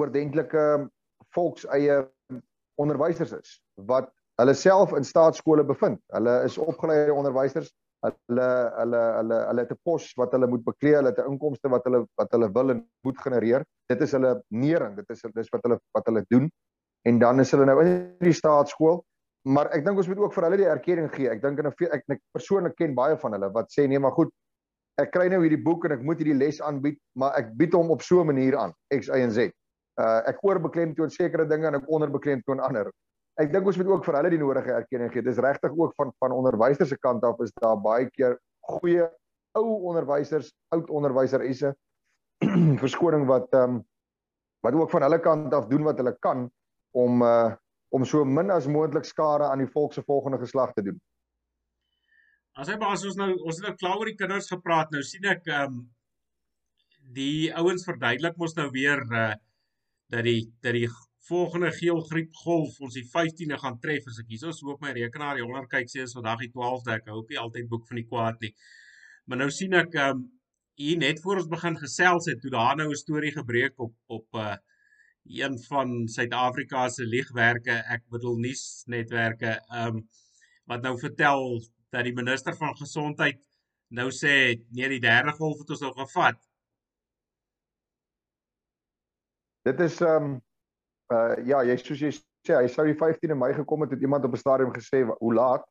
[0.00, 0.90] oordentlike
[1.36, 2.08] volkseie
[2.80, 4.08] onderwysers is wat
[4.40, 6.00] hulle self in staatskole bevind.
[6.16, 7.70] Hulle is opgeleide onderwysers.
[8.00, 11.68] Hulle hulle hulle hulle het 'n pos wat hulle moet beklee, hulle het 'n inkomste
[11.68, 13.64] wat hulle wat hulle wil en moet genereer.
[13.88, 16.50] Dit is hulle nering, dit is dis wat hulle wat hulle doen
[17.08, 19.00] en dan is hulle nou in die staatskool.
[19.48, 21.30] Maar ek dink ons moet ook vir hulle die erkenning gee.
[21.32, 24.32] Ek dink en ek, ek, persoonlik ken baie van hulle wat sê nee, maar goed.
[25.00, 27.92] Ek kry nou hierdie boek en ek moet hierdie les aanbied, maar ek bied hom
[27.94, 29.54] op so 'n manier aan, X Y en Z.
[29.96, 32.92] Uh ek oorbeklemtoon sekere dinge en ek onderbeklemtoon ander.
[33.40, 35.22] Ek dink ons moet ook vir hulle die nodige erkenning gee.
[35.22, 38.36] Dis regtig ook van van onderwysers se kant af is daar baie keer
[38.68, 39.08] goeie
[39.56, 41.72] ou onderwysers, oud onderwyseresse
[42.84, 43.84] verskoning wat ehm um,
[44.60, 46.50] wat ook van hulle kant af doen wat hulle kan
[46.92, 47.50] om uh
[47.90, 50.98] om so min as moontlik skade aan die volk se volgende geslag te doen.
[52.54, 54.92] As hy baas ons nou ons het nou klaar oor die kinders gepraat.
[54.94, 55.80] Nou sien ek ehm um,
[57.16, 59.32] die ouens verduidelik mos nou weer uh
[60.10, 60.88] dat die dat die
[61.30, 65.38] volgende geelgriep golf ons die 15de gaan tref as ek hierso so op my rekenaar
[65.38, 68.00] die honder kyk sê is vandag die 12de ek hou ook nie altyd boek van
[68.00, 68.54] die kwaad nie.
[69.26, 70.24] Maar nou sien ek um,
[70.80, 74.42] hier net voor ons begin gesels het toe daar nou 'n storie gebreek op op
[74.46, 74.56] uh
[75.24, 80.08] een van Suid-Afrika se liegwerke, ek bedoel nuusnetwerke, ehm um,
[80.70, 81.58] wat nou vertel
[81.90, 83.40] dat die minister van gesondheid
[83.90, 84.34] nou sê
[84.70, 86.38] nee die derde golf het ons nou gevat.
[89.66, 90.38] Dit is ehm um,
[91.10, 94.24] uh ja, jy soos jy sê, hy sou die 15de Mei gekom het, het iemand
[94.24, 95.66] op 'n stadium gesê hoe laat?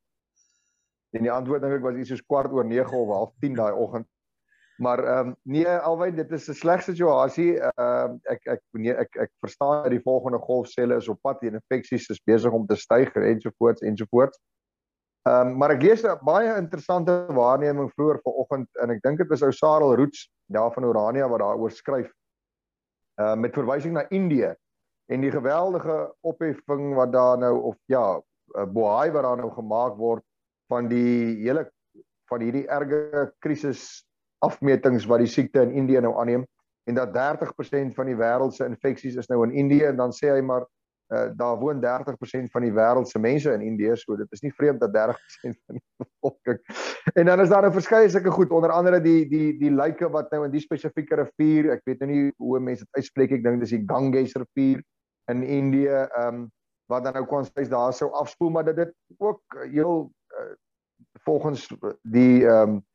[1.16, 3.74] En die antwoord dink ek was iets soos kwart oor 9 of half 10 daai
[3.74, 4.08] oggend.
[4.80, 7.60] Maar ehm um, nee alwyn dit is 'n sleg situasie.
[7.60, 11.42] Ehm uh, ek ek nee ek ek verstaan dat die volgende golfselle is op pad
[11.44, 14.40] en infeksies is besig om te styg ensovoorts ensovoorts.
[15.28, 19.28] Ehm um, maar ek lees 'n baie interessante waarneming vroeër vanoggend en ek dink dit
[19.28, 22.12] was ou Sarel Roots daar van Orania wat daaroor skryf.
[23.20, 24.56] Ehm uh, met verwysing na Indië
[25.12, 28.22] en die geweldige opheffing wat daar nou of ja,
[28.56, 30.24] uh, bohaai wat daar nou gemaak word
[30.68, 31.72] van die hele
[32.30, 34.06] van hierdie erge krisis
[34.46, 36.46] afmetings wat die siekte in Indië nou aanneem
[36.90, 40.32] en dat 30% van die wêreld se infeksies is nou in Indië en dan sê
[40.34, 40.66] hy maar
[41.14, 44.54] uh, daar woon 30% van die wêreld se mense in Indië so dit is nie
[44.58, 46.62] vreemd dat 30% van die bevolking
[47.14, 50.10] en dan is daar 'n nou verskeie sulke goed onder andere die die die lyke
[50.10, 53.44] wat nou in die spesifieke rivier ek weet nou nie hoe mense dit uitspreek ek
[53.44, 54.84] dink dis die Ganges rivier
[55.32, 56.50] in Indië ehm um,
[56.90, 60.54] wat dan nou kon sê daar sou afspoel maar dit dit ook heel uh,
[61.26, 61.68] volgens
[62.02, 62.86] die ehm um,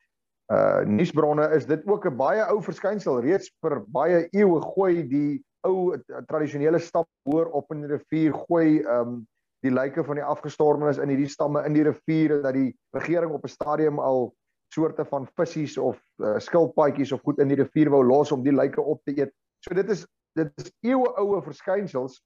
[0.53, 5.43] uh nuusbronne is dit ook 'n baie ou verskynsel reeds vir baie eeue gooi die
[5.65, 9.25] ou tradisionele stap hoor op in die rivier gooi um,
[9.65, 13.31] die lyke van die afgestorwenes in hierdie stamme in die rivier en dat die regering
[13.33, 14.33] op 'n stadium al
[14.73, 18.53] soorte van visse of uh, skilpaadjies of goed in die rivier wou los om die
[18.53, 19.33] lyke op te eet.
[19.59, 20.05] So dit is
[20.35, 22.21] dit is eeue oue verskynsels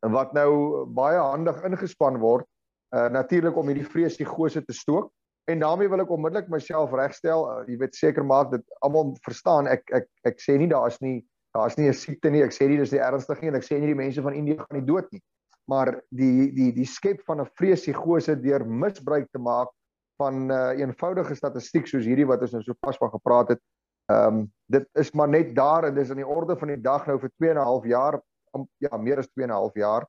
[0.00, 2.46] wat nou baie handig ingespan word
[2.94, 5.12] uh natuurlik om hierdie vreesigose te stook
[5.44, 7.44] en daarmee wil ek onmiddellik myself regstel.
[7.50, 9.68] Uh, jy weet seker maak dat almal verstaan.
[9.68, 11.20] Ek ek ek sê nie daar is nie
[11.54, 12.42] daar is nie 'n siekte nie.
[12.42, 14.58] Ek sê nie dis nie ernstig nie en ek sê nie die mense van Indië
[14.58, 15.22] gaan nie dood nie.
[15.68, 19.68] Maar die die die skep van 'n vreesigose deur misbruik te maak
[20.16, 23.60] van 'n uh, eenvoudige statistiek soos hierdie wat ons nou so pas van gepraat het.
[24.12, 27.06] Ehm um, dit is maar net daar en dis in die orde van die dag
[27.06, 28.20] nou vir 2 en 'n half jaar
[28.78, 30.06] ja, meer as 2 en 'n half jaar.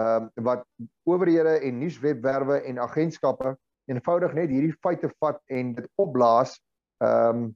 [0.00, 0.64] Ehm um, wat
[1.04, 3.56] owerhede en nuuswebwerwe en agentskappe
[3.90, 6.56] eenvoudig net hierdie feite vat en dit opblaas
[7.04, 7.48] um,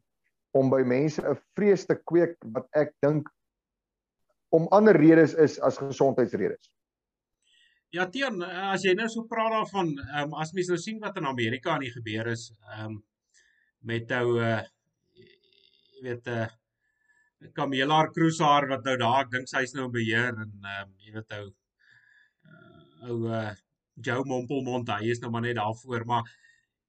[0.57, 3.29] om by mense 'n vrees te kweek wat ek dink
[4.53, 6.71] om ander redes is as gesondheidsredes.
[7.93, 11.29] Ja, Tian, as jy nou so praat daarvan, um, as mens nou sien wat in
[11.29, 13.05] Amerika aan die gebeur is, ehm um,
[13.81, 14.61] met ou uh
[15.14, 16.49] jy weet 'n uh,
[17.55, 21.12] Kamelaar Kruisaar wat nou daar, ek dink sy's nou in beheer en ehm um, jy
[21.14, 23.55] weet ou uh, ou uh,
[24.04, 26.28] Joe Mompelmond, hy is nou maar net daarvoor, maar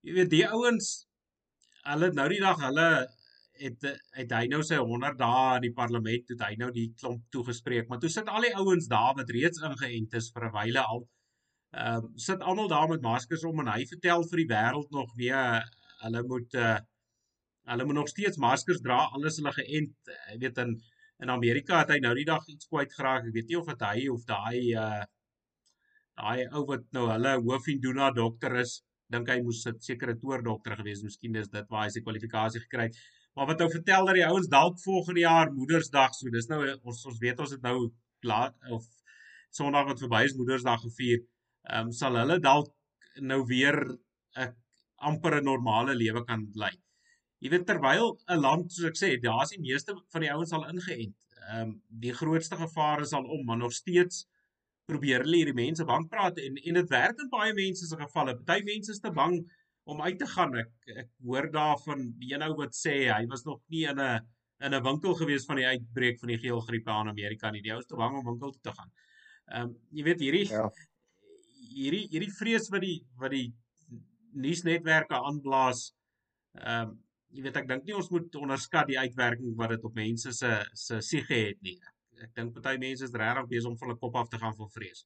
[0.05, 0.91] jy weet die ouens
[1.89, 2.89] hulle nou die dag hulle
[3.59, 7.25] het het hy nou sy 100 dae in die parlement toe hy nou die klomp
[7.33, 10.83] toegespreek, maar toe sit al die ouens daar wat reeds ingeënt is vir 'n wyle
[10.83, 11.03] al.
[11.73, 15.11] Ehm um, sit almal daar met maskers om en hy vertel vir die wêreld nog
[15.15, 15.67] weer
[16.03, 16.77] hulle moet uh,
[17.69, 20.11] Hulle moet nog steeds maskers dra alles hulle geënt.
[20.31, 20.79] Jy weet in
[21.19, 23.25] in Amerika het hy nou die dag iets kwyt geraak.
[23.27, 25.01] Ek weet nie of dit hy of daai uh
[26.19, 28.79] daai ou wat nou hulle hoofinduna dokter is,
[29.13, 32.61] dink hy moes 'n sekere toer dokter gewees, miskien is dit waar hy sy kwalifikasie
[32.65, 32.99] gekry het.
[33.35, 37.05] Maar wat ou vertel dat die ouens dalk volgende jaar Moedersdag, so dis nou ons
[37.05, 37.91] ons weet ons het nou
[38.23, 38.85] laat of
[39.49, 41.23] Sondag wat verby is Moedersdag gevier.
[41.69, 42.69] Ehm um, sal hulle dalk
[43.31, 43.77] nou weer
[44.37, 44.53] 'n
[45.09, 46.75] amper 'n normale lewe kan lei.
[47.41, 50.67] Jy weet terwyl 'n land soos ek sê, daar's die meeste van die ouens al
[50.73, 51.17] ingeënt.
[51.49, 54.27] Ehm um, die grootste gevaar is al om, maar nog steeds
[54.89, 58.35] probeer hulle hierdie mense bang praat en en dit werk in baie mense se gevalle.
[58.47, 59.39] Party mense is te bang
[59.89, 60.55] om uit te gaan.
[60.63, 64.19] Ek ek hoor daarvan een ou wat sê hy was nog nie in 'n
[64.65, 67.61] in 'n winkel gewees van die uitbreek van die geelgriep in Amerika nie.
[67.61, 68.91] Die ou is te bang om winkel toe te gaan.
[69.51, 70.69] Ehm um, jy weet hierdie ja.
[71.75, 73.53] hierdie hierdie vrees wat die wat die
[74.33, 75.93] nuusnetwerke aanblaas
[76.53, 76.97] ehm um,
[77.29, 80.51] jy weet ek dink nie ons moet onderskat die uitwerking wat dit op mense se
[80.73, 81.77] se siege het nie.
[82.19, 84.69] Ek dink party mense is regtig besig om van hulle kop af te gaan van
[84.75, 85.05] vrees.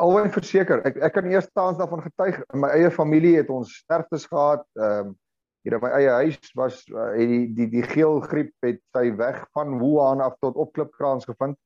[0.00, 2.38] Alwen verseker, ek ek kan eers taans daarvan getuig.
[2.54, 4.66] In my eie familie het ons sterftes gehad.
[4.78, 5.18] Ehm um,
[5.60, 9.10] hier in my eie huis was uh, het die die die geel griep het sy
[9.18, 11.58] weg van Wuhan af tot op Klipkraans gevind.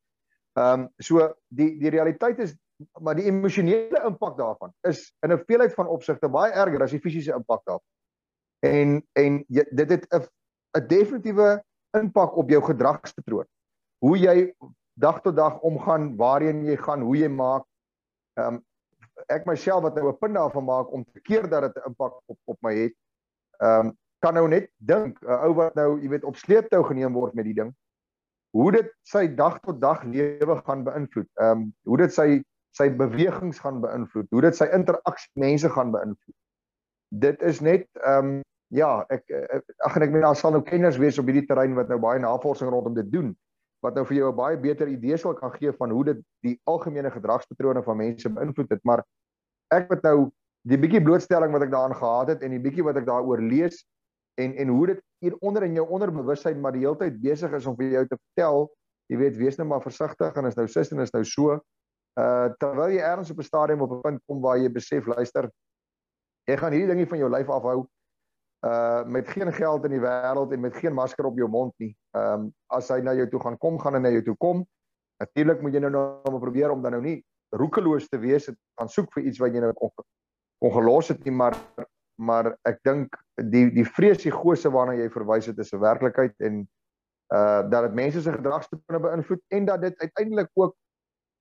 [0.59, 2.57] Ehm um, so die die realiteit is
[3.01, 7.01] maar die emosionele impak daarvan is in 'n veelheid van opsigte baie erger as die
[7.01, 7.87] fisiese impak daarvan
[8.65, 10.27] en en jy, dit het 'n
[10.79, 11.63] 'n definitiewe
[11.95, 13.47] impak op jou gedragspatroon.
[14.05, 14.55] Hoe jy
[14.95, 17.67] dag tot dag omgaan, waarheen jy gaan, hoe jy maak.
[18.39, 18.63] Ehm um,
[19.31, 22.21] ek myself wat nou 'n punt daarvan maak om te keer dat dit 'n impak
[22.27, 22.95] op op my het.
[23.63, 27.13] Ehm um, kan nou net dink 'n ou wat nou, jy weet, op sleeptou geneem
[27.13, 27.75] word met die ding.
[28.51, 31.31] Hoe dit sy dag tot dag lewe gaan beïnvloed.
[31.35, 32.43] Ehm um, hoe dit sy
[32.75, 36.37] sy bewegings gaan beïnvloed, hoe dit sy interaksie mense gaan beïnvloed.
[37.09, 39.29] Dit is net ehm um, ja, ek
[39.85, 42.21] ag en ek meen daar sal nou kenners wees op hierdie terrein wat nou baie
[42.21, 43.35] navorsing rondom dit doen
[43.85, 46.61] wat nou vir jou 'n baie beter idee sal kan gee van hoe dit die
[46.65, 49.05] algemene gedragspatrone van mense beïnvloed het, maar
[49.71, 50.31] ek het nou
[50.65, 53.85] die bietjie blootstelling wat ek daaraan gehad het en die bietjie wat ek daaroor lees
[54.41, 57.67] en en hoe dit hier onder in jou onderbewussyn maar die hele tyd besig is
[57.67, 58.71] om vir jou te vertel,
[59.13, 61.61] jy weet, wees nou maar versigtig en is nou sis en is nou so.
[62.17, 65.51] Uh terwyl jy ergens op 'n stadium op 'n punt kom waar jy besef, luister,
[66.49, 67.87] jy gaan hierdie dingie van jou lyf afhou
[68.65, 71.93] uh met geen geld in die wêreld en met geen masker op jou mond nie.
[72.17, 74.65] Ehm um, as hy na jou toe gaan kom, gaan hy na jou toe kom.
[75.21, 77.19] Natuurlik moet jy nou nou probeer om dan nou nie
[77.55, 79.93] roekeloos te wees en gaan soek vir iets wat jy nou kon
[80.63, 81.57] kon gelos het nie, maar
[82.17, 83.17] maar ek dink
[83.51, 86.65] die die vreesigose waarna jy verwys het is 'n werklikheid en
[87.35, 90.77] uh dat dit mense se gedragspatrone beïnvloed en dat dit uiteindelik ook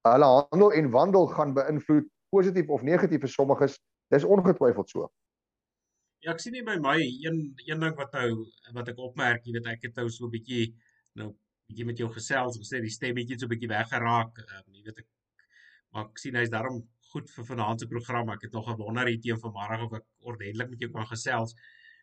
[0.09, 3.79] hulle handel en wandel gaan beïnvloed positief of negatief vir sommiges.
[4.09, 5.09] Dis ongetwyfeld so.
[6.23, 8.27] Ja, ek sien nie by my een een ding wat nou
[8.75, 10.67] wat ek opmerk, jy weet ek het nou so 'n bietjie
[11.19, 11.33] nou
[11.67, 14.39] bietjie met jou gesels, gesê die stemmetjie so 'n bietjie weggeraak.
[14.43, 15.07] Ehm um, jy weet ek
[15.91, 16.77] maar ek sien hy's daarom
[17.11, 18.31] goed vir vanaand se program.
[18.35, 21.55] Ek het nog gewonder hier teen vanmôre of ek ordentlik met jou kan gesels.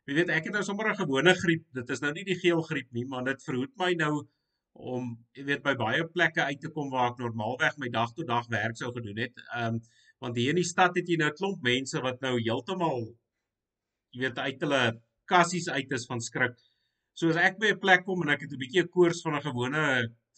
[0.06, 1.64] Jy weet ek het nou sommer 'n gewone griep.
[1.80, 4.28] Dit is nou nie die geel griep nie, maar dit verhoed my nou
[4.74, 8.26] om jy weet by baie plekke uit te kom waar ek normaalweg my dag tot
[8.26, 9.34] dag werk sou gedoen het.
[9.54, 9.80] Ehm um,
[10.20, 13.08] want hier in die stad het jy nou 'n klomp mense wat nou heeltemal
[14.12, 14.82] jy weet uit hulle
[15.30, 16.56] kassies uit is van skrik.
[17.14, 19.36] So as ek by 'n plek kom en ek het 'n bietjie 'n koors van
[19.36, 19.84] 'n gewone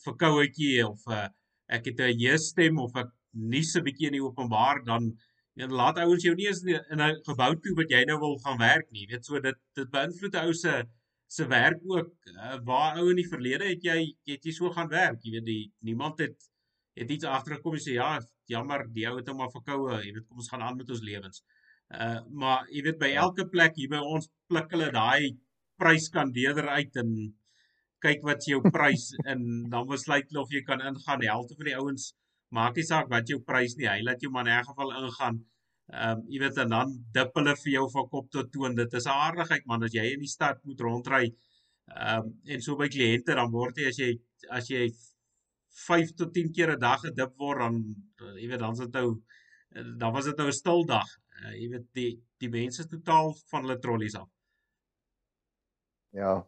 [0.05, 1.29] verkouetjie of 'n uh,
[1.69, 5.13] ek het 'n jeesstem of ek nuus 'n bietjie in die openbaar dan
[5.61, 8.59] en laat ouens jou nie eens in 'n gebou toe wat jy nou wil gaan
[8.59, 9.03] werk nie.
[9.05, 10.85] Jy weet so dit dit beïnvloed ou se
[11.29, 12.13] se werk ook.
[12.27, 15.21] Uh, waar ou in die verlede het jy het jy so gaan werk.
[15.25, 16.37] Jy weet die niemand het
[16.95, 20.01] het iets agtergekom en sê ja, jammer, die ou het hom maar verkoue.
[20.05, 21.43] Jy weet kom ons gaan aan met ons lewens.
[21.93, 23.23] Uh maar jy weet by ja.
[23.27, 25.37] elke plek hier by ons pluk hulle daai
[25.83, 27.15] pryskandeerder uit en
[28.03, 31.21] kyk wat jou prys en dan besluit hulle of jy kan ingaan.
[31.21, 32.13] Die helfte van die ouens
[32.53, 33.89] maak nie saak wat jou prys nie.
[33.89, 35.43] Hy laat jou maar in 'n geval ingaan.
[35.93, 38.75] Ehm um, jy weet en dan dip hulle vir jou van kop tot toe en
[38.75, 41.25] dit is 'n aardigheid man as jy in die stad moet rondry.
[41.97, 44.11] Ehm um, en so by kliënte dan word jy as jy
[44.59, 44.87] as jy
[45.87, 47.75] 5 tot 10 keer 'n dag gedip word dan
[48.41, 49.09] jy weet dan is dit nou
[49.99, 51.09] dan was dit nou 'n stil dag.
[51.43, 52.11] Uh, jy weet die
[52.43, 54.29] die mense totaal van hulle trollies af.
[56.15, 56.43] Ja.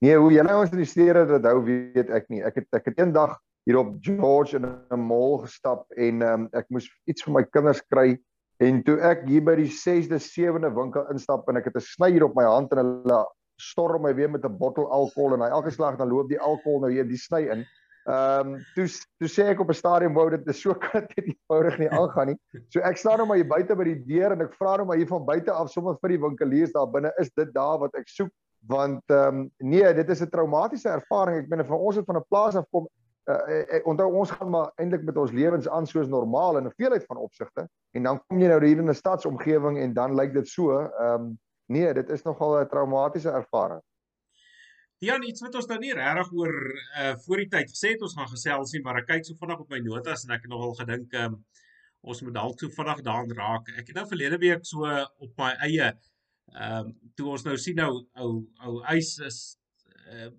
[0.00, 2.42] Nee, hoe julle ons in die stede dit hou, weet ek nie.
[2.46, 3.36] Ek het ek het eendag
[3.68, 7.82] hier op George in 'n mall gestap en um, ek moes iets vir my kinders
[7.92, 8.16] kry
[8.64, 12.24] en toe ek hier by die 6de, 7de winkel instap en ek het 'n snyer
[12.24, 13.18] op my hand en hulle
[13.60, 16.80] storm my weer met 'n bottel alkohol en hy elke slag dan loop die alkohol
[16.80, 17.66] nou hier die sny in.
[18.08, 18.86] Ehm um, toe
[19.20, 22.30] toe sê ek op 'n stadium wou dit is so kat dit eenvoudig nie aangaan
[22.32, 22.38] nie.
[22.72, 24.96] So ek staan nou maar hier buite by die deur en ek vra nou maar
[24.96, 28.08] hier van buite af sommer vir die winkeliers daar binne is dit daar wat ek
[28.08, 28.32] soek
[28.72, 31.36] want ehm um, nee, dit is 'n traumatiese ervaring.
[31.42, 32.88] Ek meen vir ons het van 'n plaas af kom
[33.28, 36.78] uh, uh, onthou ons gaan maar eintlik met ons lewens aan soos normaal in 'n
[36.80, 40.32] veelheid van opsigte en dan kom jy nou hier in 'n stadsomgewing en dan lyk
[40.32, 40.80] dit so.
[40.80, 43.82] Ehm um, nee, dit is nogal 'n traumatiese ervaring.
[44.98, 46.54] Dian iets wat ons nou nie regtig oor
[46.98, 49.62] uh voor die tyd gesê het ons gaan gesels nie, maar ek kyk so vinnig
[49.62, 51.40] op my notas en ek het nogal gedink um,
[52.02, 53.70] ons moet dalk so vinnig daaraan raak.
[53.78, 54.86] Ek het nou verlede week so
[55.22, 55.92] op my eie
[56.56, 57.90] Ehm um, toe ons nou sien nou
[58.22, 58.28] ou
[58.64, 59.38] ou ys is
[60.08, 60.30] uh,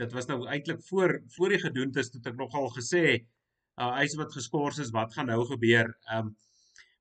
[0.00, 4.16] dit was nou eintlik voor voor die gedoente is het ek nogal gesê uh, ys
[4.20, 5.92] wat geskort is, wat gaan nou gebeur?
[6.08, 6.36] Ehm um,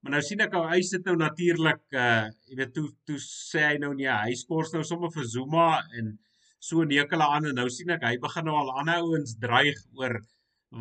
[0.02, 3.66] maar nou sien ek ou ys het nou natuurlik uh jy weet toe toe sê
[3.66, 6.18] hy nou nee, hy skors nou sommer vir Zuma en
[6.60, 9.80] so neek hulle aan en nou sien ek hy begin nou al ander ouens dreig
[10.00, 10.20] oor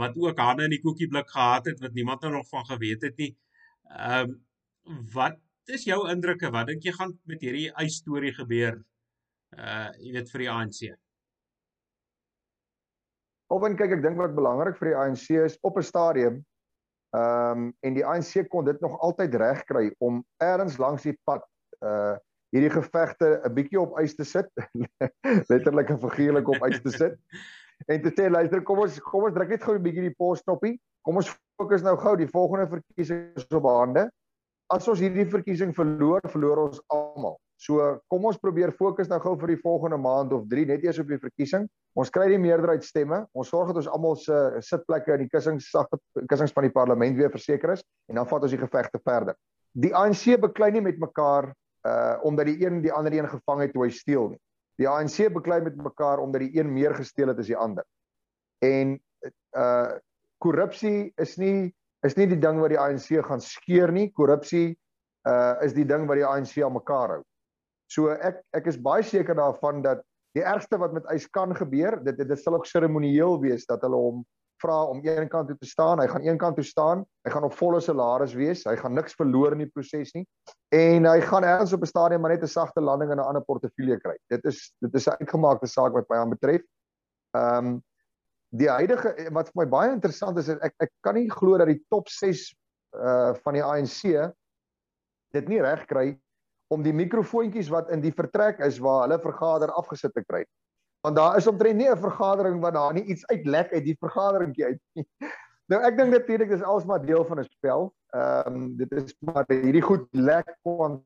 [0.00, 3.16] wat ook hande in die koekieblik gehad het wat niemand nou nog van geweet het
[3.18, 3.32] nie.
[3.88, 4.36] Ehm
[4.84, 6.50] um, wat is jou indrukke?
[6.50, 8.78] Wat dink jy gaan met hierdie eis storie gebeur?
[9.56, 10.80] Uh jy weet vir die ANC.
[13.48, 16.44] Opin kyk ek dink wat belangrik vir die ANC is op 'n stadium
[17.16, 21.46] ehm um, en die ANC kon dit nog altyd regkry om eers langs die pad
[21.84, 22.16] uh
[22.48, 24.48] hierdie gevegte 'n bietjie op ys te sit
[25.50, 27.16] letterlik en figuurlik op ys te sit
[27.86, 30.40] en te sê luister kom ons kom ons druk net gou 'n bietjie die pos
[30.42, 31.28] knoppie kom ons
[31.60, 34.08] fokus nou gou die volgende verkiesing is op hande
[34.72, 37.38] as ons hierdie verkiesing verloor, verloor ons almal.
[37.58, 41.00] So kom ons probeer fokus nou gou vir die volgende maand of 3 net eers
[41.02, 41.66] op die verkiesing.
[41.96, 43.22] Ons kry die meerderheid stemme.
[43.32, 45.70] Ons sorg dat ons almal se sitplekke in die kussings
[46.28, 49.38] kussings van die parlement weer verseker is en dan vat ons die gevegte verder.
[49.72, 51.52] Die ANC beklei nie met mekaar
[51.88, 54.40] uh omdat die een die ander een gevang het toe hy steel nie.
[54.78, 57.86] Die ANC beklei met mekaar omdat die een meer gesteel het as die ander.
[58.64, 58.98] En
[59.56, 59.98] uh
[60.38, 61.72] korrupsie is nie
[62.06, 64.10] is nie die ding wat die ANC gaan skeer nie.
[64.14, 64.76] Korrupsie
[65.26, 67.22] uh is die ding wat die ANC aan mekaar hou.
[67.90, 70.04] So ek ek is baie seker daarvan dat
[70.38, 73.98] die ergste wat met Ys kan gebeur, dit dit sal ook seremonieel wees dat hulle
[73.98, 74.26] hom
[74.62, 76.00] vra om een kant toe te staan.
[76.02, 77.04] Hy gaan een kant toe staan.
[77.26, 78.64] Hy gaan op volle salaris wees.
[78.66, 80.24] Hy gaan niks verloor in die proses nie.
[80.74, 83.44] En hy gaan ergens op 'n stadium maar net 'n sagte landing in 'n ander
[83.44, 84.16] portefeulje kry.
[84.28, 86.62] Dit is dit is 'n uitgemaakte saak wat my aan betref.
[87.36, 87.82] Ehm um,
[88.50, 91.84] die huidige wat vir my baie interessant is ek ek kan nie glo dat die
[91.88, 92.54] top 6
[92.96, 94.32] uh van die ANC
[95.36, 96.18] dit nie reg kry
[96.68, 100.44] om die mikrofoontjies wat in die vertrek is waar hulle vergader afgesit te kry.
[101.06, 104.64] Want daar is omtrent nie 'n vergadering waar daar nie iets uitlek uit die vergaderingkie
[104.64, 105.06] uit nie.
[105.68, 107.92] Nou ek dink natuurlik dis alsmaar deel van 'n spel.
[108.16, 111.04] Ehm um, dit is maar hierdie goed lek kwant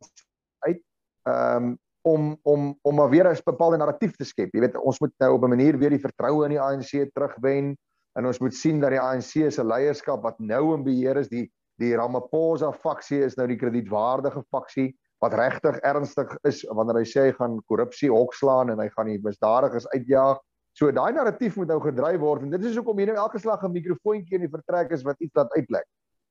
[0.58, 0.82] uit.
[1.26, 4.54] Ehm um, om om om maar weer 'n bepaalde narratief te skep.
[4.54, 7.76] Jy weet, ons moet nou op 'n manier weer die vertroue in die ANC terugwen
[8.12, 11.52] en ons moet sien dat die ANC se leierskap wat nou in beheer is, die
[11.80, 14.92] die Ramaphosa faksie is nou die kredietwaardige faksie
[15.22, 19.20] wat regtig ernstig is wanneer hy sê hy gaan korrupsie hokslaan en hy gaan die
[19.22, 20.40] misdadigers uitjaag
[20.78, 23.64] So daai narratief moet nou gedryf word en dit is hoekom jy nou elke slag
[23.64, 25.88] 'n mikrofoontjie in die vertrek is wat iets laat uitlek.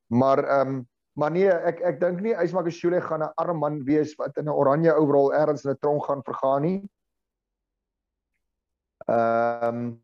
[0.10, 0.88] Maar ehm um,
[1.20, 4.58] maar nee, ek ek dink nie Ysmakashule gaan 'n arm man wees wat in 'n
[4.64, 6.90] oranje overall ergens in 'n tronk gaan vergaan nie.
[9.08, 10.02] Ehm um,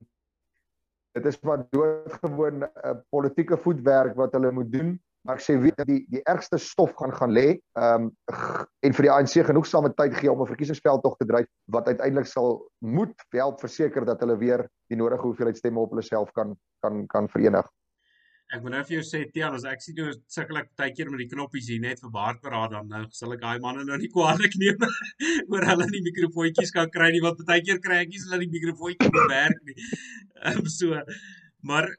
[1.15, 5.57] dit is maar doodgewoon 'n uh, politieke voetwerk wat hulle moet doen maar ek sê
[5.59, 8.11] weet die die ergste stof gaan gaan lê ehm um,
[8.87, 12.29] en vir die ANC genoegsame tyd gee om 'n verkiesingsveld tog te dryf wat uiteindelik
[12.31, 16.55] sal moet help verseker dat hulle weer die nodige hoeveelheid stemme op hulle self kan
[16.85, 17.67] kan kan verenig.
[18.55, 21.09] Ek moet nou vir jou sê Tiaan as ek sien hoe sukkel ek baie keer
[21.11, 24.11] met die knoppies hier net vir baardberaad dan nou sal ek daai manne nou nie
[24.13, 24.85] kwaadlik neem
[25.51, 28.53] oor hulle nie mikrofoontjies kan kry nie want baie keer kry ek nie hulle die
[28.55, 29.75] mikrofoontjie werk nie.
[30.47, 31.03] Ehm um, so
[31.67, 31.91] maar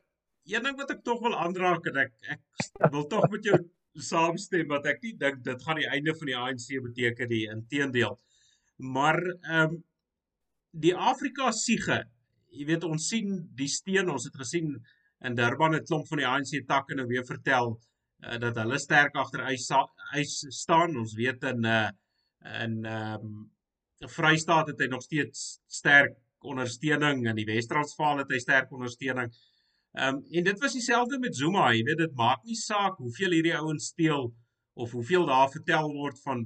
[0.49, 3.59] een ding wat ek tog wil aanraak en ek ek wil tog met jou
[4.09, 8.18] saamstem wat ek nie dink dit gaan die einde van die ANC beteken nie inteendeel.
[8.78, 9.82] Maar ehm um,
[10.78, 12.03] die Afrika siege
[12.53, 14.74] jy weet ons sien die steen ons het gesien
[15.26, 19.16] in Durban het klomp van die ANC takke nou weer vertel uh, dat hulle sterk
[19.18, 20.96] agter eis staan.
[20.96, 21.86] Ons weet in uh,
[22.62, 23.38] in ehm um,
[23.99, 26.12] Vrystaat het hy nog steeds sterk
[26.46, 29.32] ondersteuning en die Wes-Transvaal het hy sterk ondersteuning
[29.97, 33.32] Ehm um, en dit was dieselfde met Zuma, jy weet dit maak nie saak hoeveel
[33.39, 34.28] hierdie ouens steel
[34.74, 36.45] of hoeveel daar vertel word van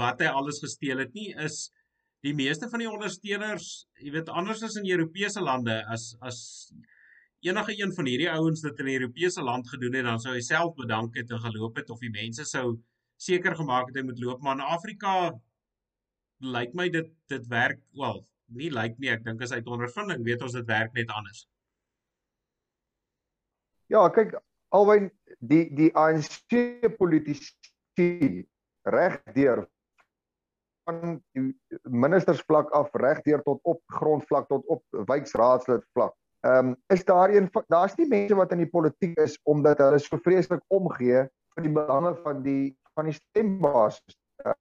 [0.00, 1.70] wat hy alles gesteel het nie is
[2.24, 6.38] die meeste van die ondersteuners, jy weet anders as in Europese lande as as
[7.44, 10.40] enige een van hierdie ouens dit in 'n Europese land gedoen het dan sou hy
[10.40, 12.78] self bedank het en geloop het of die mense sou
[13.16, 14.40] seker gemaak het hy moet loop.
[14.40, 15.32] Maar in Afrika
[16.40, 20.42] lyk my dit dit werk wel nie lyk nie ek dink as uit ondervinding weet
[20.42, 21.46] ons dit werk net anders
[23.92, 24.34] Ja, kyk,
[24.74, 25.10] alwen
[25.44, 26.54] die die ANC
[26.98, 28.46] politici
[28.88, 29.64] regdeur
[30.84, 31.52] van die
[31.88, 36.14] ministersvlak af regdeur tot op grondvlak tot op wijkraadslid vlak.
[36.44, 39.98] Ehm um, is daar een daar's nie mense wat in die politiek is omdat hulle
[39.98, 41.24] so vreeslik omgee
[41.54, 44.52] vir die belange van die van die stembasis uh,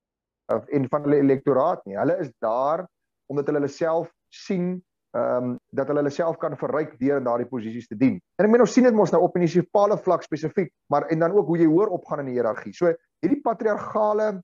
[0.72, 1.98] en van hulle elektoraat nie.
[2.00, 2.88] Hulle is daar
[3.32, 4.78] omdat hulle hulle self sien
[5.14, 8.16] ehm um, dat hulle hulle self kan verryk deur in daardie posisies te dien.
[8.42, 11.36] En ek meen ons sien dit mos nou op munisipale vlak spesifiek, maar en dan
[11.38, 12.74] ook hoe jy hoor opgaan in die hiërargie.
[12.74, 12.90] So
[13.22, 14.42] hierdie patriargale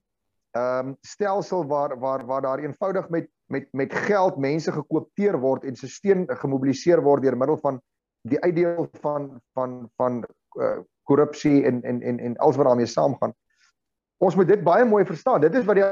[0.57, 5.63] ehm um, stelsel waar waar waar daar eenvoudig met met met geld mense gekoopteer word
[5.63, 7.81] en se steen gemobiliseer word deur middel van
[8.29, 10.23] die uitdeel van van van
[10.57, 13.33] uh, korrupsie en en en en alles wat daarmee saamgaan.
[14.17, 15.41] Ons moet dit baie mooi verstaan.
[15.41, 15.85] Dit is wat die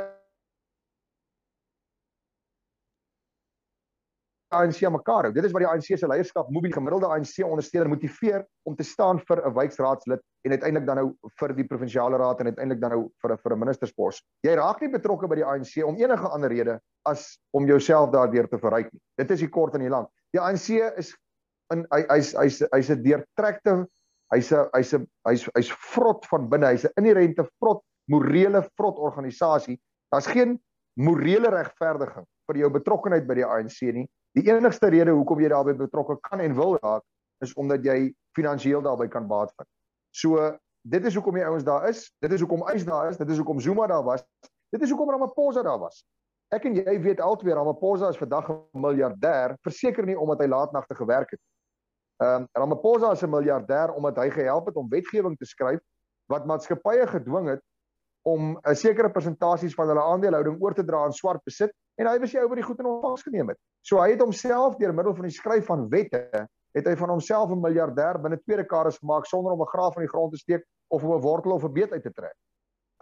[4.56, 5.34] ANC mekaar hou.
[5.36, 8.84] Dit is wat die ANC se leierskap moet die gemiddelde ANC ondersteuner motiveer om te
[8.84, 11.08] staan vir 'n wijkraadslid en uiteindelik dan nou
[11.40, 14.22] vir die provinsiale raad en uiteindelik dan nou vir 'n vir 'n ministerspos.
[14.44, 18.48] Jy raak nie betrokke by die ANC om enige ander rede as om jouself daardeur
[18.48, 19.02] te verryk nie.
[19.18, 20.10] Dit is die kort en die lank.
[20.34, 21.16] Die ANC is
[21.74, 23.88] in hy hy's hy's hy's 'n deurtrekte
[24.34, 26.72] hy's 'n hy's 'n hy's hy's vrot van binne.
[26.72, 29.80] Hy's 'n inherente vrot, morele vrot organisasie.
[30.12, 30.60] Daar's geen
[30.96, 34.08] morele regverdiging vir jou betrokkeheid by die ANC nie.
[34.38, 37.02] Die enigste rede hoekom jy daarbey betrokke kan en wil raak
[37.42, 39.70] is omdat jy finansiëel daarbey kan baat vind.
[40.14, 40.52] So
[40.86, 42.04] dit is hoekom die ouens daar is.
[42.22, 43.18] Dit is hoekom Ys daar is.
[43.18, 44.22] Dit is hoekom Zuma daar was.
[44.74, 46.04] Dit is hoekom Ramaphosa daar was.
[46.54, 50.96] Ek en jy weet altyd Ramaphosa is vandag 'n miljardêr, verseker nie omdat hy laatnagte
[50.96, 51.42] gewerk het.
[52.22, 55.82] Ehm um, Ramaphosa is 'n miljardêr omdat hy gehelp het om wetgewing te skryf
[56.30, 57.62] wat maatskappye gedwing het
[58.22, 62.18] om 'n sekere persentasies van hulle aandelehouding oor te dra aan swart besit en hy
[62.22, 63.60] was die ou wat die goed in ontvangs geneem het.
[63.82, 67.52] So hy het homself deur middel van die skryf van wette het hy van homself
[67.52, 70.66] 'n miljardêr binne twee dekades gemaak sonder om 'n graaf van die grond te steek
[70.88, 72.36] of om 'n wortel of 'n beet uit te trek.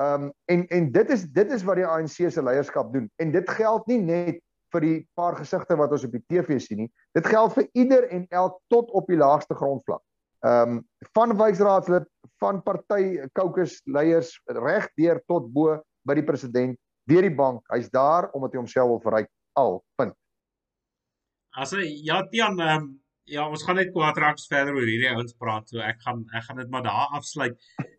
[0.01, 3.49] Um en en dit is dit is wat die ANC se leierskap doen en dit
[3.49, 4.41] geld nie net
[4.71, 6.91] vir die paar gesigte wat ons op die TV sien nie.
[7.13, 10.01] Dit geld vir ieder en elk tot op die laagste grondvlak.
[10.45, 10.83] Um
[11.13, 12.07] van wijkraadslid,
[12.39, 16.77] van party caucus leiers reg deur tot bo by die president
[17.09, 17.63] deur die bank.
[17.73, 19.81] Hy's daar omdat hy homself wil verryk al.
[19.99, 20.15] Punt.
[21.55, 22.87] As hy ja Tian um,
[23.25, 26.59] ja ons gaan net kwadraks verder oor hierdie ouens praat so ek gaan ek gaan
[26.61, 27.55] dit maar daar afsluit.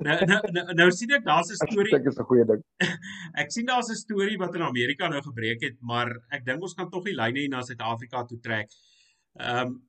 [0.07, 1.95] Nou nou nou, nou sien ek daar's 'n storie.
[1.97, 2.63] Ek is 'n goeie ding.
[3.43, 6.75] ek sien daar's 'n storie wat in Amerika nou gebreek het, maar ek dink ons
[6.75, 8.71] kan tog die lyne hier na Suid-Afrika toe trek.
[9.41, 9.83] Ehm um,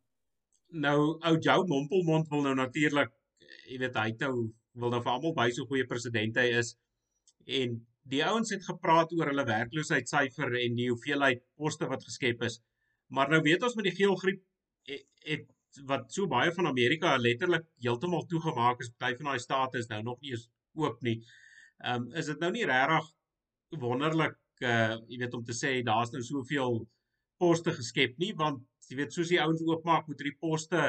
[0.70, 3.12] nou ou Joe Mompelmond wil nou natuurlik
[3.68, 4.34] jy weet hy nou
[4.78, 6.76] wil nou vir almal by so goeie president hy is
[7.60, 7.78] en
[8.12, 12.60] die ouens het gepraat oor hulle werkloosheidssyfer en die hoeveelheid poste wat geskep is.
[13.14, 14.42] Maar nou weet ons met die geelgriep
[14.88, 15.48] het, het
[15.86, 20.02] wat so baie van Amerika letterlik heeltemal toegemaak is, party van daai state is nou
[20.04, 20.48] nog nie eens
[20.78, 21.20] oop nie.
[21.84, 23.12] Ehm um, is dit nou nie regtig
[23.82, 26.80] wonderlik uh jy weet om te sê daar's nou soveel
[27.38, 30.82] poste geskep nie want jy weet soos die ouens oopmaak moet hierdie poste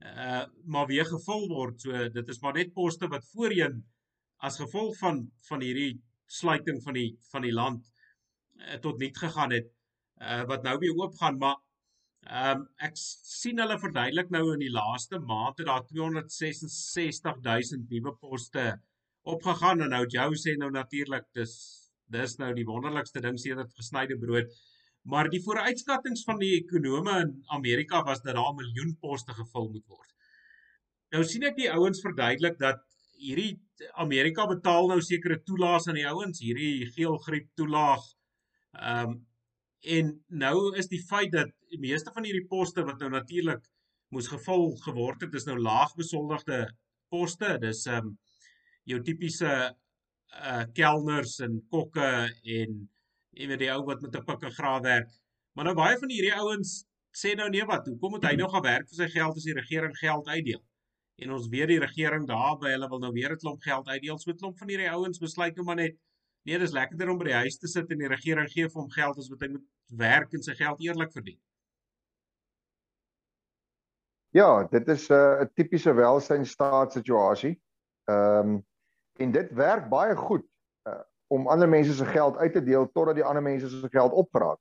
[0.00, 1.80] uh maar weer gevul word.
[1.80, 3.82] So dit is maar net poste wat voorheen
[4.38, 5.98] as gevolg van van hierdie
[6.30, 7.90] sluiting van die van die land
[8.58, 9.68] uh, tot niet gegaan het
[10.20, 11.58] uh wat nou weer oop gaan maar
[12.28, 18.12] Ehm um, ek sien hulle verduidelik nou in die laaste maand het daar 266000 nuwe
[18.24, 18.64] poste
[19.34, 21.54] opgegaan en nou Joe sê nou natuurlik dis
[22.16, 24.52] dis nou die wonderlikste ding sedert gesnyde brood.
[25.08, 29.70] Maar die vooruitskattinge van die ekonome in Amerika was dat daar 'n miljoen poste gevul
[29.72, 30.10] moet word.
[31.12, 32.84] Nou sien ek die ouens verduidelik dat
[33.20, 33.60] hierdie
[34.00, 38.06] Amerika betaal nou sekere toelaas aan die ouens, hierdie geelgriep toelaag.
[38.78, 39.18] Ehm um,
[39.80, 43.62] En nou is die feit dat die meeste van hierdie poste wat nou natuurlik
[44.12, 46.66] moes gevul geword het, is nou laag besoldigde
[47.08, 47.56] poste.
[47.62, 48.18] Dis ehm um,
[48.84, 49.52] jou tipiese
[50.30, 52.10] uh kelners en kokke
[52.56, 52.76] en
[53.36, 55.10] jy weet die ou wat met 'n pikke graaf werk.
[55.54, 58.62] Maar nou baie van hierdie ouens sê nou nee wat, hoekom moet hy nou gaan
[58.62, 60.62] werk vir sy geld as die regering geld uitdeel?
[61.20, 64.18] En ons weet die regering daar by hulle wil nou weer 'n klomp geld uitdeel.
[64.18, 65.98] So 'n klomp van hierdie ouens besluit nou maar net
[66.42, 68.90] Nee, dis lekkerder om by die huis te sit en die regering gee vir hom
[68.94, 69.64] geld as wat hy moet
[70.00, 71.36] werk en sy geld eerlik verdien.
[74.32, 77.60] Ja, dit is 'n uh, tipiese welsynstaat situasie.
[78.08, 78.58] Ehm um,
[79.20, 80.46] en dit werk baie goed
[80.88, 84.12] uh, om ander mense se geld uit te deel totdat die ander mense se geld
[84.12, 84.58] opgeraak.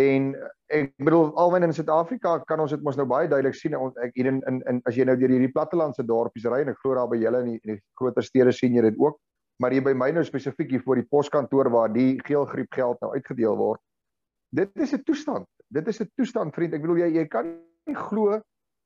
[0.00, 0.30] En
[0.72, 4.14] ek bedoel alwen in Suid-Afrika kan ons dit mos nou baie duidelik sien ons ek
[4.16, 6.96] hier in in, in as jy nou deur hierdie plattelandse dorpies ry en ek glo
[6.96, 9.18] daar by julle in die, die groter stede sien jy dit ook
[9.62, 13.12] maar hier by my nou spesifiek hier voor die poskantoor waar die geelgriep geld nou
[13.14, 13.80] uitgedeel word.
[14.50, 15.46] Dit is 'n toestand.
[15.68, 16.74] Dit is 'n toestand vriend.
[16.74, 18.40] Ek bedoel jy jy kan nie glo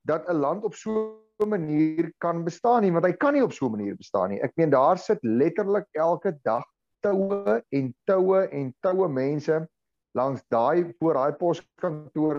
[0.05, 3.53] dat 'n land op so 'n manier kan bestaan nie, want hy kan nie op
[3.53, 4.41] so 'n manier bestaan nie.
[4.43, 6.65] Ek meen daar sit letterlik elke dag
[7.01, 9.69] toue en toue en toue mense
[10.17, 12.37] langs daai voor daai poskantoor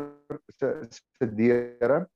[0.58, 2.08] se se deure.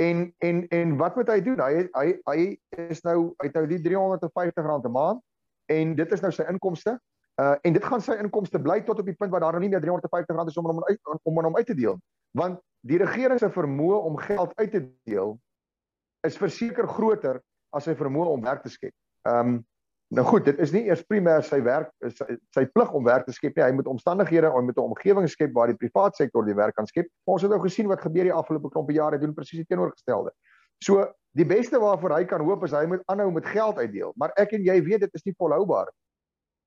[0.00, 1.60] En en en wat moet hy doen?
[1.60, 2.46] Hy hy hy
[2.88, 5.20] is nou hy het nou die 350 rand 'n maand
[5.66, 6.96] en dit is nou sy inkomste.
[7.40, 9.72] Uh en dit gaan sy inkomste bly tot op die punt waar daar nou nie
[9.72, 12.00] meer 350 rand is om hom uit om hom uit te deel.
[12.30, 15.38] Want die regering se vermoë om geld uit te deel
[16.26, 17.40] is verseker groter
[17.76, 18.94] as sy vermoë om werk te skep.
[19.28, 19.60] Um
[20.10, 23.34] nou goed, dit is nie eers primêr sy werk sy, sy plig om werk te
[23.34, 23.64] skep nie.
[23.64, 26.86] Hy moet omstandighede, hy moet 'n omgewing skep waar die private sektor die werk kan
[26.86, 27.06] skep.
[27.26, 30.32] Ons het nou gesien wat gebeur die afgelope klompe jare doen presies die teenoorgestelde.
[30.82, 31.06] So
[31.38, 34.12] die beste waarvoor hy kan hoop is hy moet aanhou met geld uitdeel.
[34.16, 35.92] Maar ek en jy weet dit is nie volhoubaar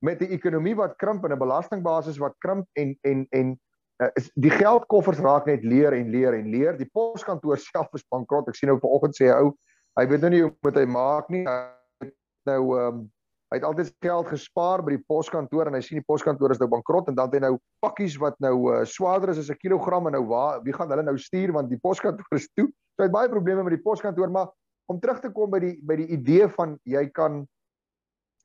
[0.04, 3.60] met 'n ekonomie wat krimp en 'n belastingbasis wat krimp en en en
[4.02, 6.78] uh, is, die geldkoffers raak net leer en leer en leer.
[6.78, 8.48] Die poskantoor self is bankrot.
[8.48, 9.54] Ek sien nou vanoggend sê hy ou,
[10.00, 11.44] hy weet nou nie hoe moet hy maak nie.
[11.48, 12.12] Hy
[12.46, 13.12] nou ehm um,
[13.54, 16.68] hy het altyd geld gespaar by die poskantoor en hy sien die poskantoor is nou
[16.72, 20.10] bankrot en dan het hy nou pakkies wat nou uh, swaarder is as 'n kilogram
[20.10, 22.66] en nou waar wie gaan hulle nou stuur want die poskantoor is toe.
[22.66, 24.50] So hy het baie probleme met die poskantoor, maar
[24.90, 27.46] om terug te kom by die by die idee van jy kan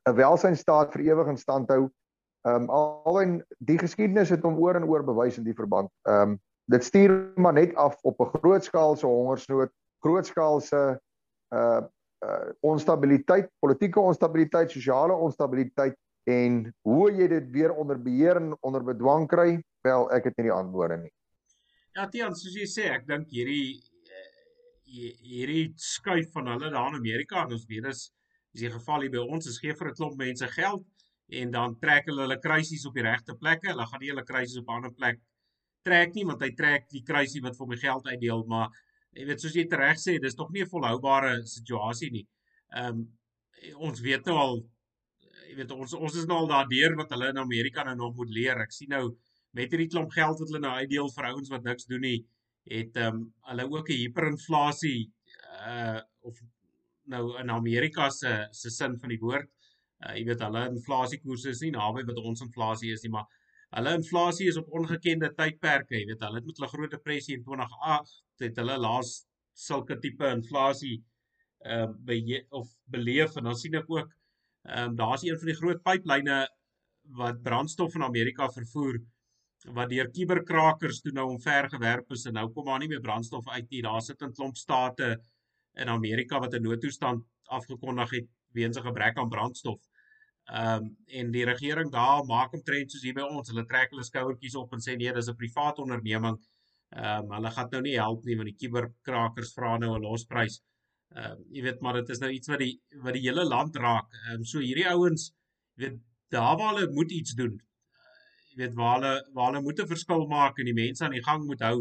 [0.08, 1.88] 'n welsynstaat vir ewig in stand hou.
[2.44, 5.88] Ehm um, al in die geskiedenis het hom oor en oor bewys in die verband.
[6.04, 9.72] Ehm um, dit stuur maar net af op 'n grootskaalse hongersnood,
[10.04, 11.00] grootskaalse
[11.54, 11.80] uh
[12.26, 15.94] uh onstabiliteit, politieke onstabiliteit, sosiale onstabiliteit
[16.28, 19.60] en hoe jy dit weer onder beheer en onder bedwang kry?
[19.86, 21.12] Wel, ek het nie die antwoorde nie.
[21.94, 23.78] Ja, Tiaan, soos jy sê, ek dink hierdie
[24.88, 28.06] hierdie skuif van hulle daar in Amerika en ons weet dis
[28.56, 30.86] is die geval hier by ons is gee vir 'n klomp mense geld
[31.40, 33.68] en dan trek hulle hulle kruisies op die regte plekke.
[33.68, 35.20] Hulle gaan nie hulle kruisies op 'n ander plek
[35.88, 38.68] trek nie want hy trek die kruisie wat vir my geld uitdeel, maar
[39.16, 42.26] jy weet soos jy reg sê, dis tog nie 'n volhoubare situasie nie.
[42.74, 43.06] Ehm um,
[43.88, 44.60] ons weet nou al
[45.48, 48.30] jy weet ons ons is nou al daardeur wat hulle in Amerika nou nog moet
[48.30, 48.60] leer.
[48.60, 49.16] Ek sien nou
[49.52, 52.18] met hierdie klomp geld wat hulle nou uitdeel vir ouens wat niks doen nie
[52.68, 55.10] het ehm um, hulle ook 'n hiperinflasie
[55.66, 56.40] uh of
[57.08, 59.48] nou in Amerika se se sin van die woord.
[60.06, 63.26] Uh jy weet hulle inflasiekoerse is nie naby wat ons inflasie is nie, maar
[63.76, 65.96] hulle inflasie is op ongekende tydperke.
[65.98, 69.12] Jy weet hulle het met hulle groot depressie in 2008 het hulle laas
[69.58, 70.96] sulke tipe inflasie
[71.66, 72.18] uh by
[72.54, 74.08] of beleef en dan sien ek ook
[74.68, 76.38] ehm um, daar's een van die groot pyplyne
[77.18, 79.00] wat brandstof in Amerika vervoer
[79.78, 83.48] wat deur kuberkrakers toe nou omver gewerp is en nou kom maar nie meer brandstof
[83.48, 83.82] uit nie.
[83.82, 85.18] Daar sit 'n klomp state
[85.74, 89.80] in Amerika wat 'n noodtoestand afgekondig het weens 'n gebrek aan brandstof.
[90.48, 93.50] Ehm um, en die regering daar maak omtrent soos hier by ons.
[93.52, 96.38] Hulle trek hulle skouertjies op en sê nee, dis 'n privaat onderneming.
[96.96, 100.60] Ehm um, hulle gaan nou nie help nie want die kuberkrakers vra nou 'n losprys.
[101.16, 102.74] Ehm um, jy weet maar dit is nou iets wat die
[103.04, 104.08] wat die hele land raak.
[104.24, 105.32] Ehm um, so hierdie ouens
[105.76, 107.58] weet daar waar hulle moet iets doen
[108.58, 111.26] jy weet waar hulle waar hulle moet 'n verskil maak en die mense aan die
[111.28, 111.76] gang moet hou,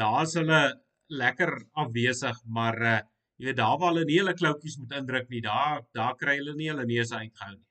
[0.00, 0.60] daar's hulle
[1.22, 1.52] lekker
[1.84, 3.00] afwesig, maar uh
[3.40, 6.54] jy weet daar waar hulle nie hulle kloutjies moet indruk nie, daar daar kry hulle
[6.56, 7.69] nie hulle neuse uitgehou nie.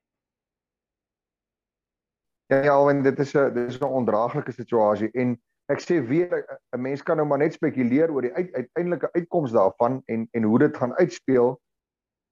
[2.49, 5.37] Ja, ja, en dit is 'n dit is 'n ondraaglike situasie en
[5.67, 6.45] ek sê weer
[6.75, 10.43] 'n mens kan nou maar net spekuleer oor die uit, uiteindelike uitkoms daarvan en en
[10.43, 11.59] hoe dit gaan uitspeel.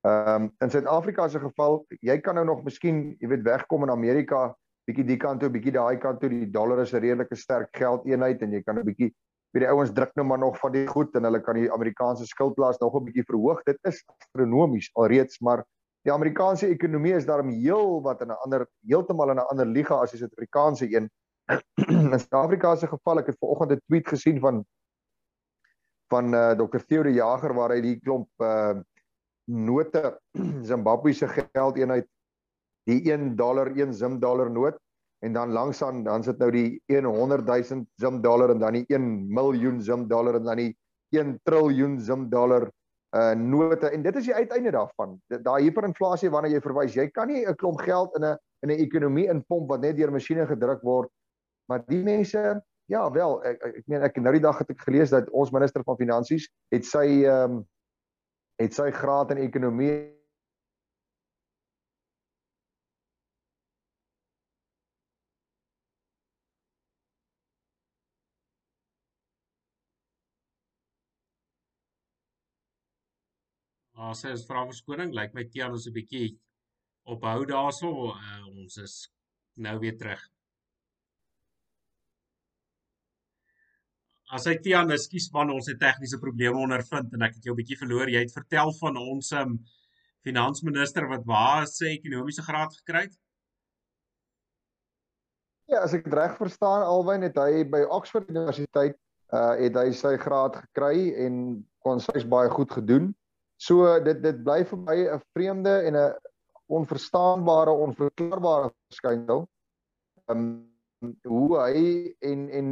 [0.01, 3.89] Ehm um, in Suid-Afrika se geval, jy kan nou nog miskien, jy weet, wegkom in
[3.89, 6.30] Amerika, bietjie die kant toe, bietjie daai kant toe.
[6.30, 9.13] Die dollar is 'n redelike sterk geldeenheid en jy kan 'n bietjie
[9.53, 12.26] vir die ouens druk nou maar nog van die goed en hulle kan die Amerikaanse
[12.26, 13.63] skuldlas nog 'n bietjie verhoog.
[13.63, 15.65] Dit is astronomies alreeds, maar
[16.07, 19.95] die Amerikaanse ekonomie is daarom heel wat in 'n ander heeltemal in 'n ander liga
[19.95, 21.09] as die Suid-Afrikaanse een.
[21.87, 24.65] in Suid-Afrika se geval, ek het vanoggend 'n tweet gesien van
[26.09, 26.79] van uh, eh, Dr.
[26.87, 28.79] Theo de Jager waar hy die klomp uh
[29.47, 30.19] note
[30.69, 32.07] Zimbabwe se geldeenheid
[32.87, 34.77] die 1 dollar 1 Zim dollar noot
[35.23, 38.85] en dan langs aan dan sit nou die 100 000 Zim dollar en dan die
[38.87, 40.75] 1 miljoen Zim dollar en dan die
[41.09, 42.71] 1 triljoen Zim dollar
[43.18, 45.15] uh note en dit is die uiteinde daarvan.
[45.28, 48.84] Daai hiperinflasie waarna jy verwys, jy kan nie 'n klomp geld in 'n in 'n
[48.86, 51.09] ekonomie inpomp wat net deur masjiene gedruk word.
[51.70, 55.09] Maar die mense, ja, wel, ek ek meen ek nou die dag het ek gelees
[55.09, 57.65] dat ons minister van finansies het sy ehm um,
[58.57, 60.16] het sy graad in ekonomie
[73.97, 76.27] Maar sê as vra verskoning, lyk my Tiaan is 'n bietjie
[77.13, 77.89] ophou daarso.
[78.13, 78.95] Uh, ons is
[79.57, 80.21] nou weer terug.
[84.29, 87.61] As hy Tiaan, ekskuus man, ons het tegniese probleme ondervind en ek het jou 'n
[87.61, 88.09] bietjie verloor.
[88.09, 89.57] Jy het vertel van ons um
[90.21, 93.15] finansminister wat waar sê ekonomiese graad gekry het.
[95.67, 98.95] Ja, as ek dit reg verstaan, alwyn het hy by Oxford Universiteit
[99.33, 103.15] uh het hy sy graad gekry en kon sy's baie goed gedoen.
[103.57, 106.15] So dit dit bly vir my 'n vreemde en 'n
[106.67, 109.47] onverstaanbare, onverklaarbare verskynsel.
[110.27, 110.65] Ehm um,
[111.23, 112.69] hoe hy en en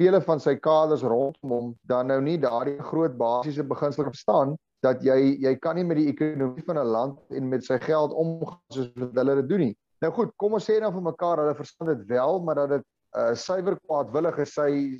[0.00, 5.02] vele van sy kaders rondom hom dan nou nie daardie groot basiese beginsel verstaan dat
[5.04, 8.60] jy jy kan nie met die ekonomie van 'n land en met sy geld omgaan
[8.72, 9.76] soos wat hulle dit doen nie.
[10.00, 12.84] Nou goed, kom ons sê dan vir mekaar hulle verstaan dit wel, maar dat dit
[12.84, 14.98] 'n uh, suiwer kwaadwillig is sy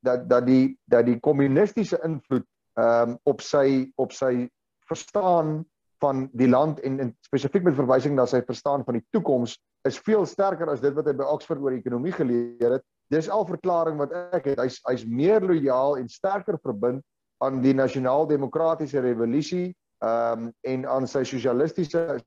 [0.00, 2.46] dat dat die dat die kommunistiese invloed
[2.76, 4.48] ehm um, op sy op sy
[4.90, 5.60] verstaan
[6.02, 9.54] van die land en, en spesifiek met verwysing na sy verstaan van die toekoms
[9.88, 12.84] is veel sterker as dit wat hy by Oxford oor ekonomie geleer het.
[13.12, 14.60] Dis al verklaring wat ek het.
[14.62, 17.02] Hy's hy's meer lojaal en sterker verbind
[17.42, 19.72] aan die nasionaal-demokratiese revolusie
[20.02, 22.18] ehm um, en aan sy sosialistiese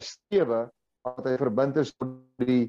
[0.00, 0.62] stewe
[1.04, 2.62] wat hy verbind is met die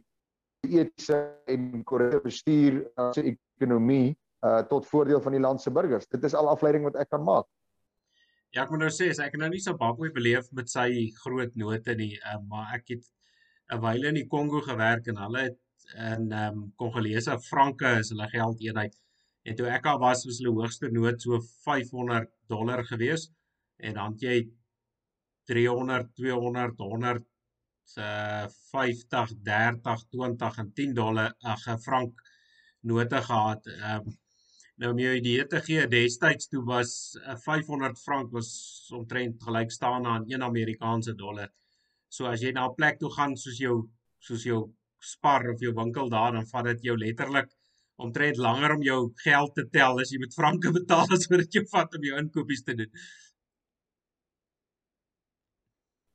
[0.67, 1.21] etiese
[1.51, 4.11] en korrekte bestuur van sy ekonomie
[4.45, 6.07] uh tot voordeel van die land se burgers.
[6.09, 7.47] Dit is al afleiding wat ek kan maak.
[8.51, 10.87] Ja, ek moet nou sê, ek het nou nie Zimbabwe beleef met sy
[11.21, 13.05] groot note nie, um, maar ek het
[13.71, 15.59] 'n wyle in die Kongo gewerk en hulle het
[15.95, 18.97] in ehm um, Kongolese franke is hulle geldeenheid.
[19.47, 23.29] En toe ek al was, was hulle hoogste noot so 500 dollar gewees
[23.79, 24.35] en dan jy
[25.47, 27.23] 300, 200, 100
[27.97, 32.19] uh 50, 30, 20 en 10 dollar ag frank
[32.81, 33.71] note gehad.
[33.77, 34.19] Ehm um,
[34.81, 38.49] Nou om jou idee te gee, destyds toe was 'n 500 frank was
[38.97, 41.51] omtrent gelykstaande aan 1 Amerikaanse dollar.
[42.09, 45.73] So as jy na 'n plek toe gaan soos jou soos jou spar of jou
[45.73, 47.49] winkel daar, dan vat dit jou letterlik
[47.95, 51.53] omtrent langer om jou geld te tel as jy met franke betaal as wat dit
[51.53, 52.91] jou vat om jou inkopies te doen.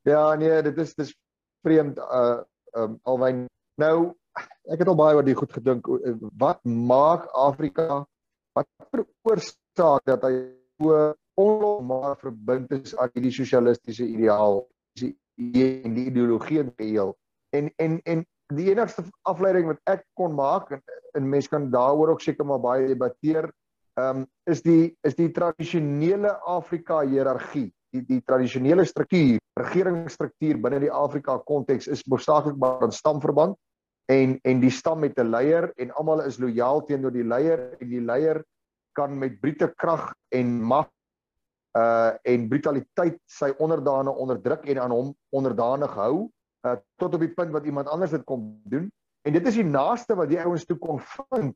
[0.03, 1.15] Ja, nee, dit is dis
[1.63, 2.43] vreemd uh
[2.75, 3.47] um alwyn.
[3.79, 4.13] Nou
[4.65, 5.87] ek het al baie oor die goed gedink.
[6.35, 8.07] Wat maak Afrika
[8.57, 10.35] wat veroorsaak dat hy
[10.81, 14.63] so onlosbaar verbind is aan hierdie sosialistiese ideaal,
[14.97, 17.13] die en die ideologie in geheel.
[17.57, 20.83] En en en die enigste afleiding wat ek kon maak en,
[21.19, 23.51] en mense kan daaroor ook seker maar baie debatteer,
[24.01, 30.81] ehm um, is die is die tradisionele Afrika hiërargie, die die tradisionele struktuur, regeringsstruktuur binne
[30.85, 33.57] die Afrika konteks is hoofsaaklik maar in stamverband
[34.13, 37.89] en en die stam met 'n leier en almal is lojaal teenoor die leier en
[37.89, 38.45] die leier
[38.93, 40.89] kan met brute krag en mag
[41.77, 46.31] uh en brutaliteit sy onderdane onderdruk en aan hom onderdanig hou
[46.67, 48.91] uh tot op die punt wat iemand anders dit kom doen.
[49.23, 51.55] En dit is die naaste wat die ouens toe kon vind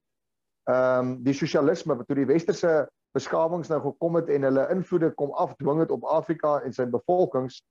[0.70, 5.11] ehm um, die sosialisme wat toe die westerse beskawings nou gekom het en hulle invloede
[5.14, 7.62] kom afdwing het op Afrika en sy bevolkings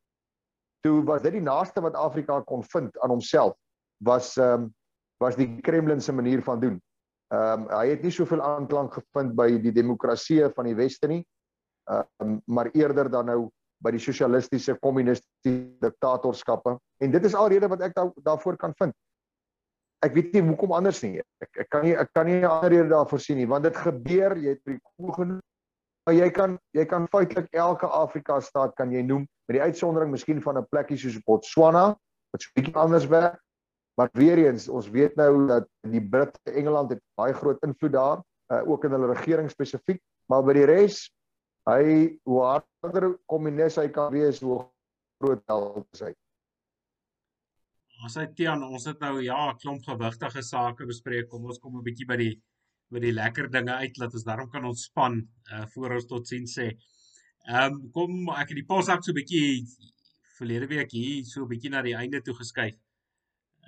[0.81, 3.55] toe was dit die naaste wat Afrika kon vind aan homself
[4.03, 4.73] was ehm um,
[5.19, 6.81] was die Kremlin se manier van doen.
[7.33, 11.23] Ehm um, hy het nie soveel aanklank gevind by die demokrasie van die weste nie.
[11.91, 13.49] Ehm um, maar eerder dan nou
[13.83, 18.95] by die sosialistiese kommunistiese diktatorskappe en dit is alrede wat ek da daarvoor kan vind.
[20.03, 21.19] Ek weet nie hoekom anders nie.
[21.43, 23.77] Ek ek kan nie ek kan nie 'n ander rede daarvoor sien nie want dit
[23.77, 25.41] gebeur, jy het die koel genoem.
[26.05, 30.11] Maar jy kan jy kan feitelik elke Afrika staat kan jy noem met die uitsondering
[30.11, 31.95] miskien van 'n plekkie soos Botswana
[32.31, 33.39] wat so 'n bietjie anders werk.
[33.99, 38.21] Maar weer eens, ons weet nou dat die Britte Engeland het baie groot invloed daar,
[38.47, 39.99] uh, ook in hulle regering spesifiek,
[40.31, 41.01] maar by die res
[41.67, 41.83] hy
[42.23, 44.61] hoe harder kommunis hy kan wees hoe
[45.19, 46.13] groot held is hy.
[47.99, 51.27] Ons het Tian, ons het nou ja, 'n klomp gewigtige sake bespreek.
[51.27, 52.41] Kom ons kom 'n bietjie by die
[52.89, 56.47] by die lekker dinge uit dat ons daarom kan ontspan uh voor ons tot sien
[56.47, 56.71] sê.
[57.51, 59.67] Ehm um, kom ek het die posak so 'n bietjie
[60.37, 62.79] verlede week hier so 'n bietjie na die einde toe geskuif.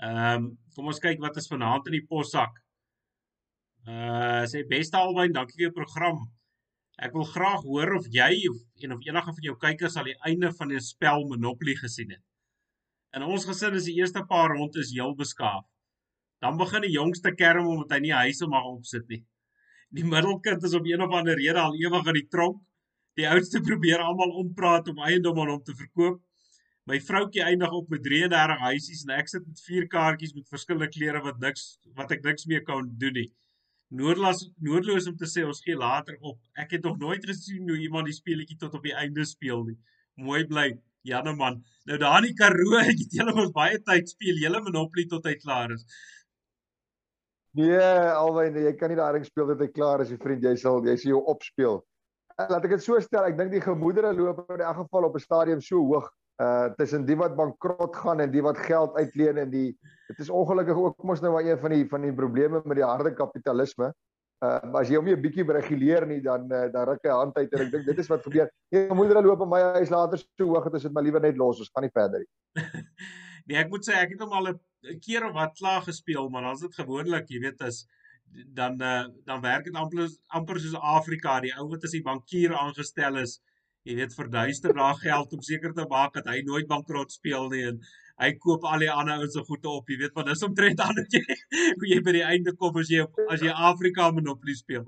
[0.02, 2.56] Ehm um, kom ons kyk wat is vanaand in die posak.
[3.86, 6.24] Uh sê beste albei, dankie vir jou program.
[7.02, 10.18] Ek wil graag hoor of jy of en of enige van jou kykers al die
[10.30, 12.24] einde van die spel Monopoly gesien het.
[13.14, 15.68] In ons gesin is die eerste paar rond is heel beskaaf.
[16.42, 19.22] Dan begin die jongste kerm omdat hy nie huise mag opsit nie.
[19.94, 22.62] Die middelkind is op een of ander rede al ewig in die tronk.
[23.20, 26.22] Die oudste probeer almal ompraat om eiendom aan hom te verkoop.
[26.90, 30.90] My vroutjie eindig op met 33 huisies en ek sit met vier kaartjies met verskillende
[30.90, 33.30] kleure wat niks wat ek niks meer kan doen nie
[33.92, 36.40] noodloos noodloos om te sê ons gee later op.
[36.60, 39.78] Ek het nog nooit gesien hoe iemand die speletjie tot op die einde speel nie.
[40.16, 40.72] Mooi bly.
[41.08, 41.60] Janne man.
[41.90, 45.26] Nou daar in die Karoo, ek het julle mos baie tyd speel hele Monopoly tot
[45.28, 45.86] hy klaar is.
[47.58, 47.82] Nee,
[48.16, 50.46] alwyn, jy kan nie daarin speel tot hy klaar is, vriend.
[50.46, 51.82] Jy sal jy sien jou opspeel.
[52.38, 55.26] Laat ek dit so stel, ek dink die gemoedere loop in elk geval op 'n
[55.26, 56.08] stadium so hoog
[56.42, 59.70] uh tussen die wat bankrot gaan en die wat geld uitleen en die
[60.10, 62.88] dit is ongelukkig ook mos nou maar een van die van die probleme met die
[62.88, 63.92] harde kapitalisme.
[64.42, 67.38] Uh as jy hom nie 'n bietjie bereguleer nie dan uh, dan ruk hy hand
[67.38, 68.50] uit en ek dink dit is wat gebeur.
[68.74, 71.22] Jy moet hulle loop in my huis later so hoog dat as dit maar liewer
[71.22, 72.32] net los, ons gaan nie verder nie.
[73.48, 76.42] nee, ek moet sê ek het hom al 'n keer of wat klaar gespeel, maar
[76.42, 77.86] dan's dit gewoonlik, jy weet, as
[78.58, 82.56] dan uh, dan werk dit amper amper soos Afrika, die ou wat as die bankier
[82.56, 83.42] aangestel is
[83.88, 87.64] jy weet verduister daar geld om seker te maak dat hy nooit bankrot speel nie
[87.72, 87.82] en
[88.22, 89.90] hy koop al die ander ouens se goede op.
[89.90, 91.24] Jy weet want dis omtrent aan wat jy
[91.80, 94.86] hoe jy by die einde kom as jy as jy Afrika Monopoly speel.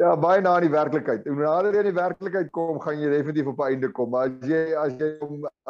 [0.00, 1.26] Ja baie na in die werklikheid.
[1.28, 4.48] Hoe nader jy in die werklikheid kom gaan jy definitief op einde kom maar as
[4.50, 5.12] jy as jy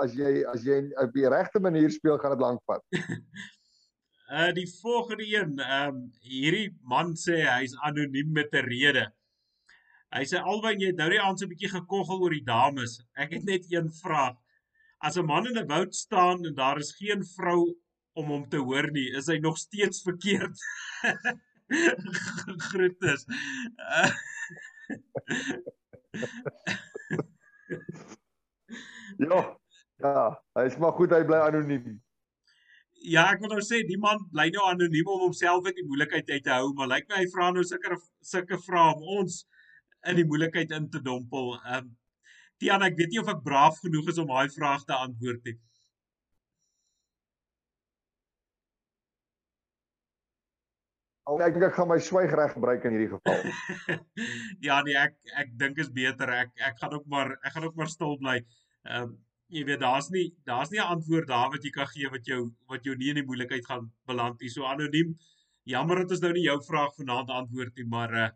[0.05, 3.03] as jy as jy op die regte manier speel gaan dit lank vat.
[4.33, 9.11] Uh die volgende een, ehm um, hierdie man sê hy's anoniem met 'n rede.
[10.13, 13.01] Hy sê albei jy het nou net aan so 'n bietjie gekoggel oor die dames.
[13.17, 14.37] Ek het net een vraag.
[15.01, 17.75] As 'n man in 'n woud staan en daar is geen vrou
[18.15, 20.59] om hom te hoor nie, is hy nog steeds verkeerd.
[22.69, 23.25] Groetes.
[29.17, 29.61] ja.
[30.03, 32.01] Ja, hy is maar goed hy bly anoniem.
[33.07, 36.31] Ja, ek wil nou sê die man bly nou anoniem om homself uit die moeilikheid
[36.31, 37.99] uit te hou, maar lyk like my hy vra nou sulke
[38.33, 39.45] sulke vrae om ons
[40.11, 41.55] in die moeilikheid in te dompel.
[41.63, 41.91] Ehm um,
[42.63, 45.57] Tiaan, ek weet nie of ek braaf genoeg is om daai vraag te antwoord nie.
[51.27, 53.99] Al ek dink ek gaan my swygreg gebruik in hierdie geval.
[54.69, 56.31] ja nee, ek ek dink is beter.
[56.45, 58.39] Ek ek gaan ook maar ek gaan ook maar stil bly.
[58.87, 59.19] Ehm um,
[59.53, 62.41] jy weet daar's nie daar's nie 'n antwoord daar wat jy kan gee wat jou
[62.71, 64.49] wat jou nie in die moeilikheid gaan beland nie.
[64.49, 65.19] So anoniem.
[65.67, 68.31] Jammer dat ons nou nie jou vraag vanaand antwoord nie, maar uh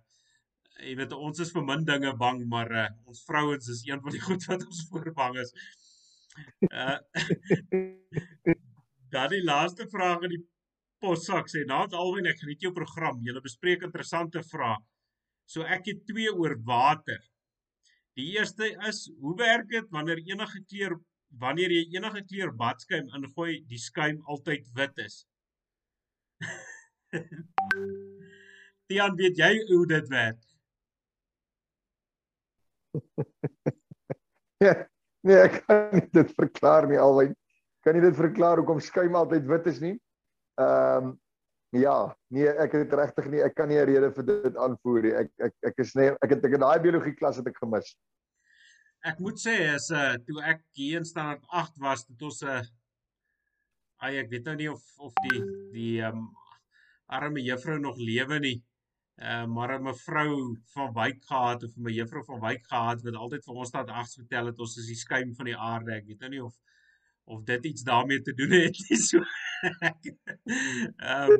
[0.83, 4.13] jy weet ons is vir min dinge bang, maar uh, ons vrouens is een van
[4.15, 5.55] die goed wat ons voor bang is.
[6.71, 6.99] Uh
[9.15, 10.43] Dan die laaste vraag in die
[11.01, 13.21] possak sê, "Naat alwen ek geniet jou program.
[13.23, 14.77] Julle bespreek interessante vrae.
[15.47, 17.21] So ek het twee oor water.
[18.19, 20.99] Die eerste is, hoe werk dit wanneer enige kleur
[21.41, 25.25] wanneer jy enige kleur badskuim ingooi, die skuim altyd wit is?"
[28.87, 30.46] Tiaan, weet jy hoe dit werk?
[34.63, 34.75] nee,
[35.27, 37.31] nee, ek kan nie dit verklaar nie alwy.
[37.87, 39.95] Kan nie dit verklaar hoekom skuim altyd wit is nie?
[40.61, 41.15] Ehm um,
[41.77, 41.97] ja,
[42.33, 45.15] nee, ek het regtig nie, ek kan nie 'n rede vir dit aanvoer nie.
[45.23, 47.91] Ek ek ek is net ek het ek in daai biologie klas het ek gemis.
[49.05, 52.43] Ek moet sê 'n uh, eh, toe ek hier in standaard 8 was, het ons
[52.43, 52.63] 'n uh,
[54.01, 55.41] ai ek weet nou nie of of die
[55.73, 56.31] die ehm um,
[57.07, 58.63] arme juffrou nog lewe nie.
[59.17, 63.45] Uh, maar 'n mevrou van Wyk gehad of 'n juffrou van Wyk gehad wat altyd
[63.45, 65.93] vir ons staat ags vertel het ons is die skuim van die aarde.
[65.93, 66.55] Ek weet nou nie of
[67.25, 68.99] of dit iets daarmee te doen het nie.
[69.09, 69.19] So
[70.97, 71.33] Ehm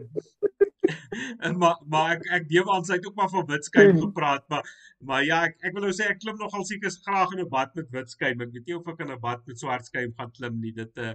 [1.43, 2.51] um, maar maar ek ek
[2.87, 4.65] sy het ook maar van witskuim gepraat, maar
[4.99, 7.75] maar ja, ek ek wil nou sê ek klim nogal seker graag in 'n bad
[7.75, 8.41] met witskuim.
[8.41, 10.73] Ek weet nie of ek in 'n bad met swart skuim gaan klim nie.
[10.73, 11.15] Dit uh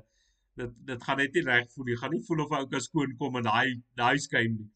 [0.56, 1.98] dit dit gaan net nie reg voel nie.
[1.98, 4.70] Gaan nie voel of ou kan skoon kom in daai daai skuim nie.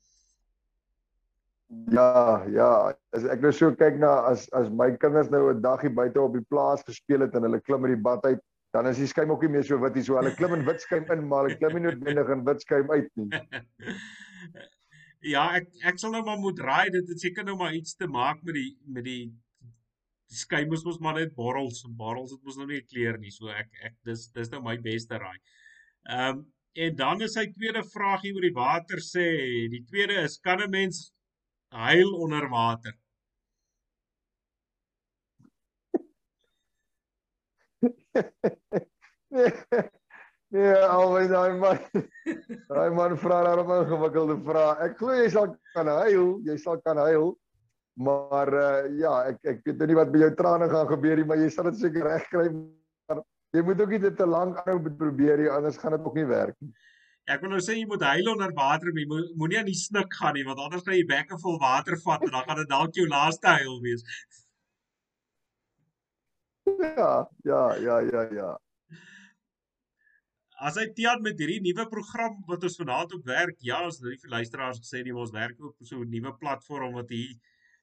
[1.68, 5.90] Ja, ja, as ek nou so kyk na as as my kinders nou 'n dagie
[5.90, 8.42] buite op die plaas gespeel het en hulle klim in die bad uit,
[8.74, 10.04] dan is die skuim ook nie meer so wit nie.
[10.04, 12.92] So hulle klim in wit skuim in, maar hulle klim nie noodwendig in wit skuim
[12.92, 13.30] uit nie.
[15.34, 18.08] ja, ek ek sal nou maar moet raai dit het seker nou maar iets te
[18.08, 19.24] maak met die met die
[20.30, 23.34] die skuim moes mos maar net borrels en borrels het mos nou nie kleur nie.
[23.34, 25.40] So ek ek dis dis nou my beste raai.
[26.06, 26.46] Ehm um,
[26.76, 29.24] en dan is sy tweede vraag hier oor die water sê,
[29.72, 31.15] die tweede is kan 'n mens
[31.76, 32.96] huil onder water.
[39.30, 39.52] nee,
[40.56, 41.80] nee, alweer daai man.
[42.70, 44.80] Daai man vra daar 'n ingewikkelde vraag.
[44.88, 47.36] Ek glo jy sal kan huil, jy sal kan huil.
[47.96, 51.28] Maar uh, ja, ek ek weet nou nie wat met jou trane gaan gebeur nie,
[51.28, 52.50] maar jy sal dit seker regkry.
[53.56, 56.28] Jy moet ook nie dit te lank aanhou probeer nie, anders gaan dit ook nie
[56.28, 56.74] werk nie.
[57.26, 60.12] Ek wil nou sê jy moet huil onder water, jy moenie mo aan die snik
[60.20, 63.00] gaan nie, want anders gaan jy bekke vol water vat en dan gaan dit dalk
[63.00, 64.06] jou laaste huil wees.
[66.66, 68.52] Ja, ja, ja, ja, ja.
[70.62, 74.06] As hy teat met hierdie nuwe program wat ons vanaand op werk, ja, ons het
[74.08, 77.34] nou vir luisteraars gesê nie ons werk op so 'n nuwe platform wat hier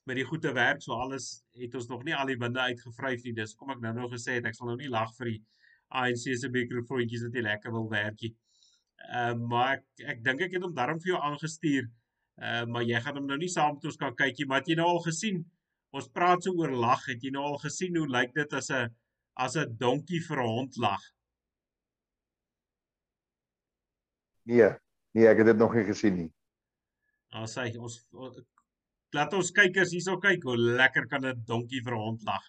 [0.07, 3.35] met die goeie werk, so alles het ons nog nie al die winde uitgevryf nie.
[3.35, 5.41] Dis kom ek nou nog gesê het, ek sal nou nie lag vir die
[5.91, 8.35] ANC se mikrofoontjies wat nie lekker wil werk nie.
[9.11, 11.89] Ehm uh, maar ek ek dink ek het hom darm vir jou aangestuur.
[12.41, 14.71] Ehm uh, maar jy gaan hom nou nie saam met ons kan kykie, maar het
[14.73, 15.43] jy nou al gesien?
[15.93, 17.03] Ons praat so oor lag.
[17.07, 18.95] Het jy nou al gesien hoe lyk dit as 'n
[19.35, 21.03] as 'n donkie vir 'n hond lag?
[24.45, 24.71] Nee,
[25.15, 26.31] nee, ek het dit nog nie gesien nie.
[27.31, 28.01] As hy ons
[29.13, 32.45] laat ons kykers hierso kyk hoe lekker kan 'n donkie vir 'n hond lag.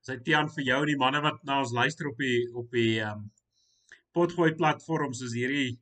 [0.00, 3.00] Sy Tian vir jou en die manne wat na ons luister op die op die
[3.06, 3.30] um,
[4.12, 5.78] potgooi platforms soos hierdie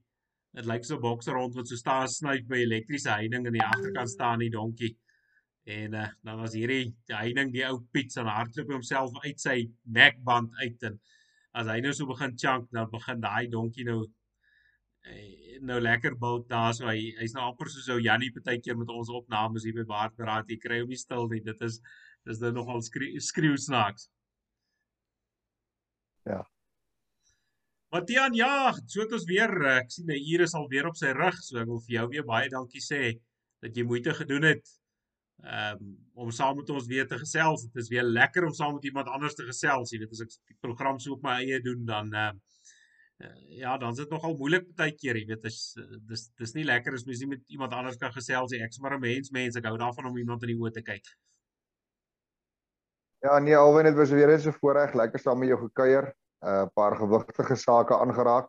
[0.58, 3.64] dit lyk so 'n bokser rond wat so staan snyp by elektriese heining in die
[3.64, 4.96] agterkant staan die donkie.
[5.68, 9.70] En uh, dan was hierdie die heining die ou Piet se hardloop homself uit sy
[9.84, 11.00] nekband uit en
[11.54, 14.02] as hy nou so begin chunk dan begin daai donkie nou
[15.04, 16.74] eh, nou lekker bil daar.
[16.74, 20.50] So hy hy's nou amper soos ou Jannie partykeer met ons opnames hier by Baardberaad.
[20.50, 21.40] Jy kry hom nie stil nie.
[21.40, 21.80] Dit is
[22.26, 24.08] dis nou nogal skreeu snaaks
[26.28, 26.44] ja
[27.90, 30.96] Matian, ja, so het ons weer, eh, ek sien die ure is al weer op
[30.96, 33.14] sy rug, so ek wil vir jou weer baie dankie sê
[33.64, 34.68] dat jy moeite gedoen het
[35.42, 37.64] um, om saam met ons weer te gesels.
[37.70, 39.94] Dit is weer lekker om saam met iemand anders te gesels.
[39.94, 42.28] Jy weet as ek die program so op my eie doen dan uh,
[43.24, 45.74] uh, ja, dan is dit nogal moeilik baie keer, jy weet, as
[46.12, 48.62] dis dis nie lekker as mens nie met iemand anders kan gesels nie.
[48.68, 51.08] Ek's maar 'n mens, mens, ek hou daarvan om iemand in die oë te kyk.
[53.24, 56.12] Ja, nee, alwen dit was weer eens 'n voorreg, lekker saam met jou gekuier.
[56.42, 58.48] 'n uh, paar gewigtige sake aangeraak.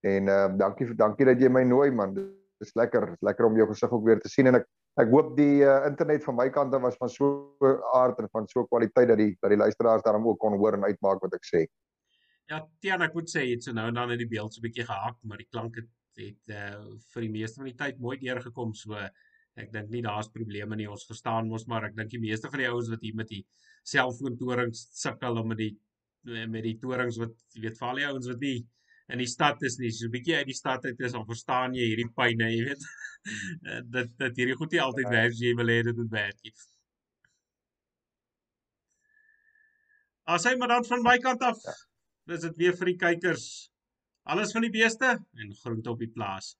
[0.00, 2.14] En uh dankie dankie dat jy my nooi man.
[2.14, 4.66] Dit is lekker, is lekker om jou gesig ook weer te sien en ek
[5.00, 7.28] ek hoop die uh, internet van my kant af was van so
[7.94, 10.84] aard en van so kwaliteit dat die dat die luisteraars daarom ook kon hoor en
[10.84, 11.64] uitmaak wat ek sê.
[12.50, 14.66] Ja, Tiaan, ek moet sê het so nou en dan in die beeld so 'n
[14.66, 18.16] bietjie gehak, maar die klank het het uh vir die meeste van die tyd mooi
[18.18, 18.96] deurgekom so
[19.56, 20.88] ek dink nie daar's probleme nie.
[20.88, 23.44] Ons verstaan mos maar ek dink die meeste van die ouens wat hier met die
[23.84, 25.72] selfoontorings sukkel om met die
[26.24, 28.58] met die torings wat jy weet vir al die ouens wat nie
[29.10, 31.74] in die stad is nie, so 'n bietjie uit die stad uit is, dan verstaan
[31.74, 32.84] jy hierdie pyne, jy weet.
[33.94, 36.54] dat dat hierdie goed nie altyd werk as jy wil hê dit moet werk nie.
[40.30, 41.74] As hy maar dan van my kant af, ja.
[42.30, 43.46] dis dit weer vir die kykers.
[44.30, 46.54] Alles van die beeste en groente op die plaas.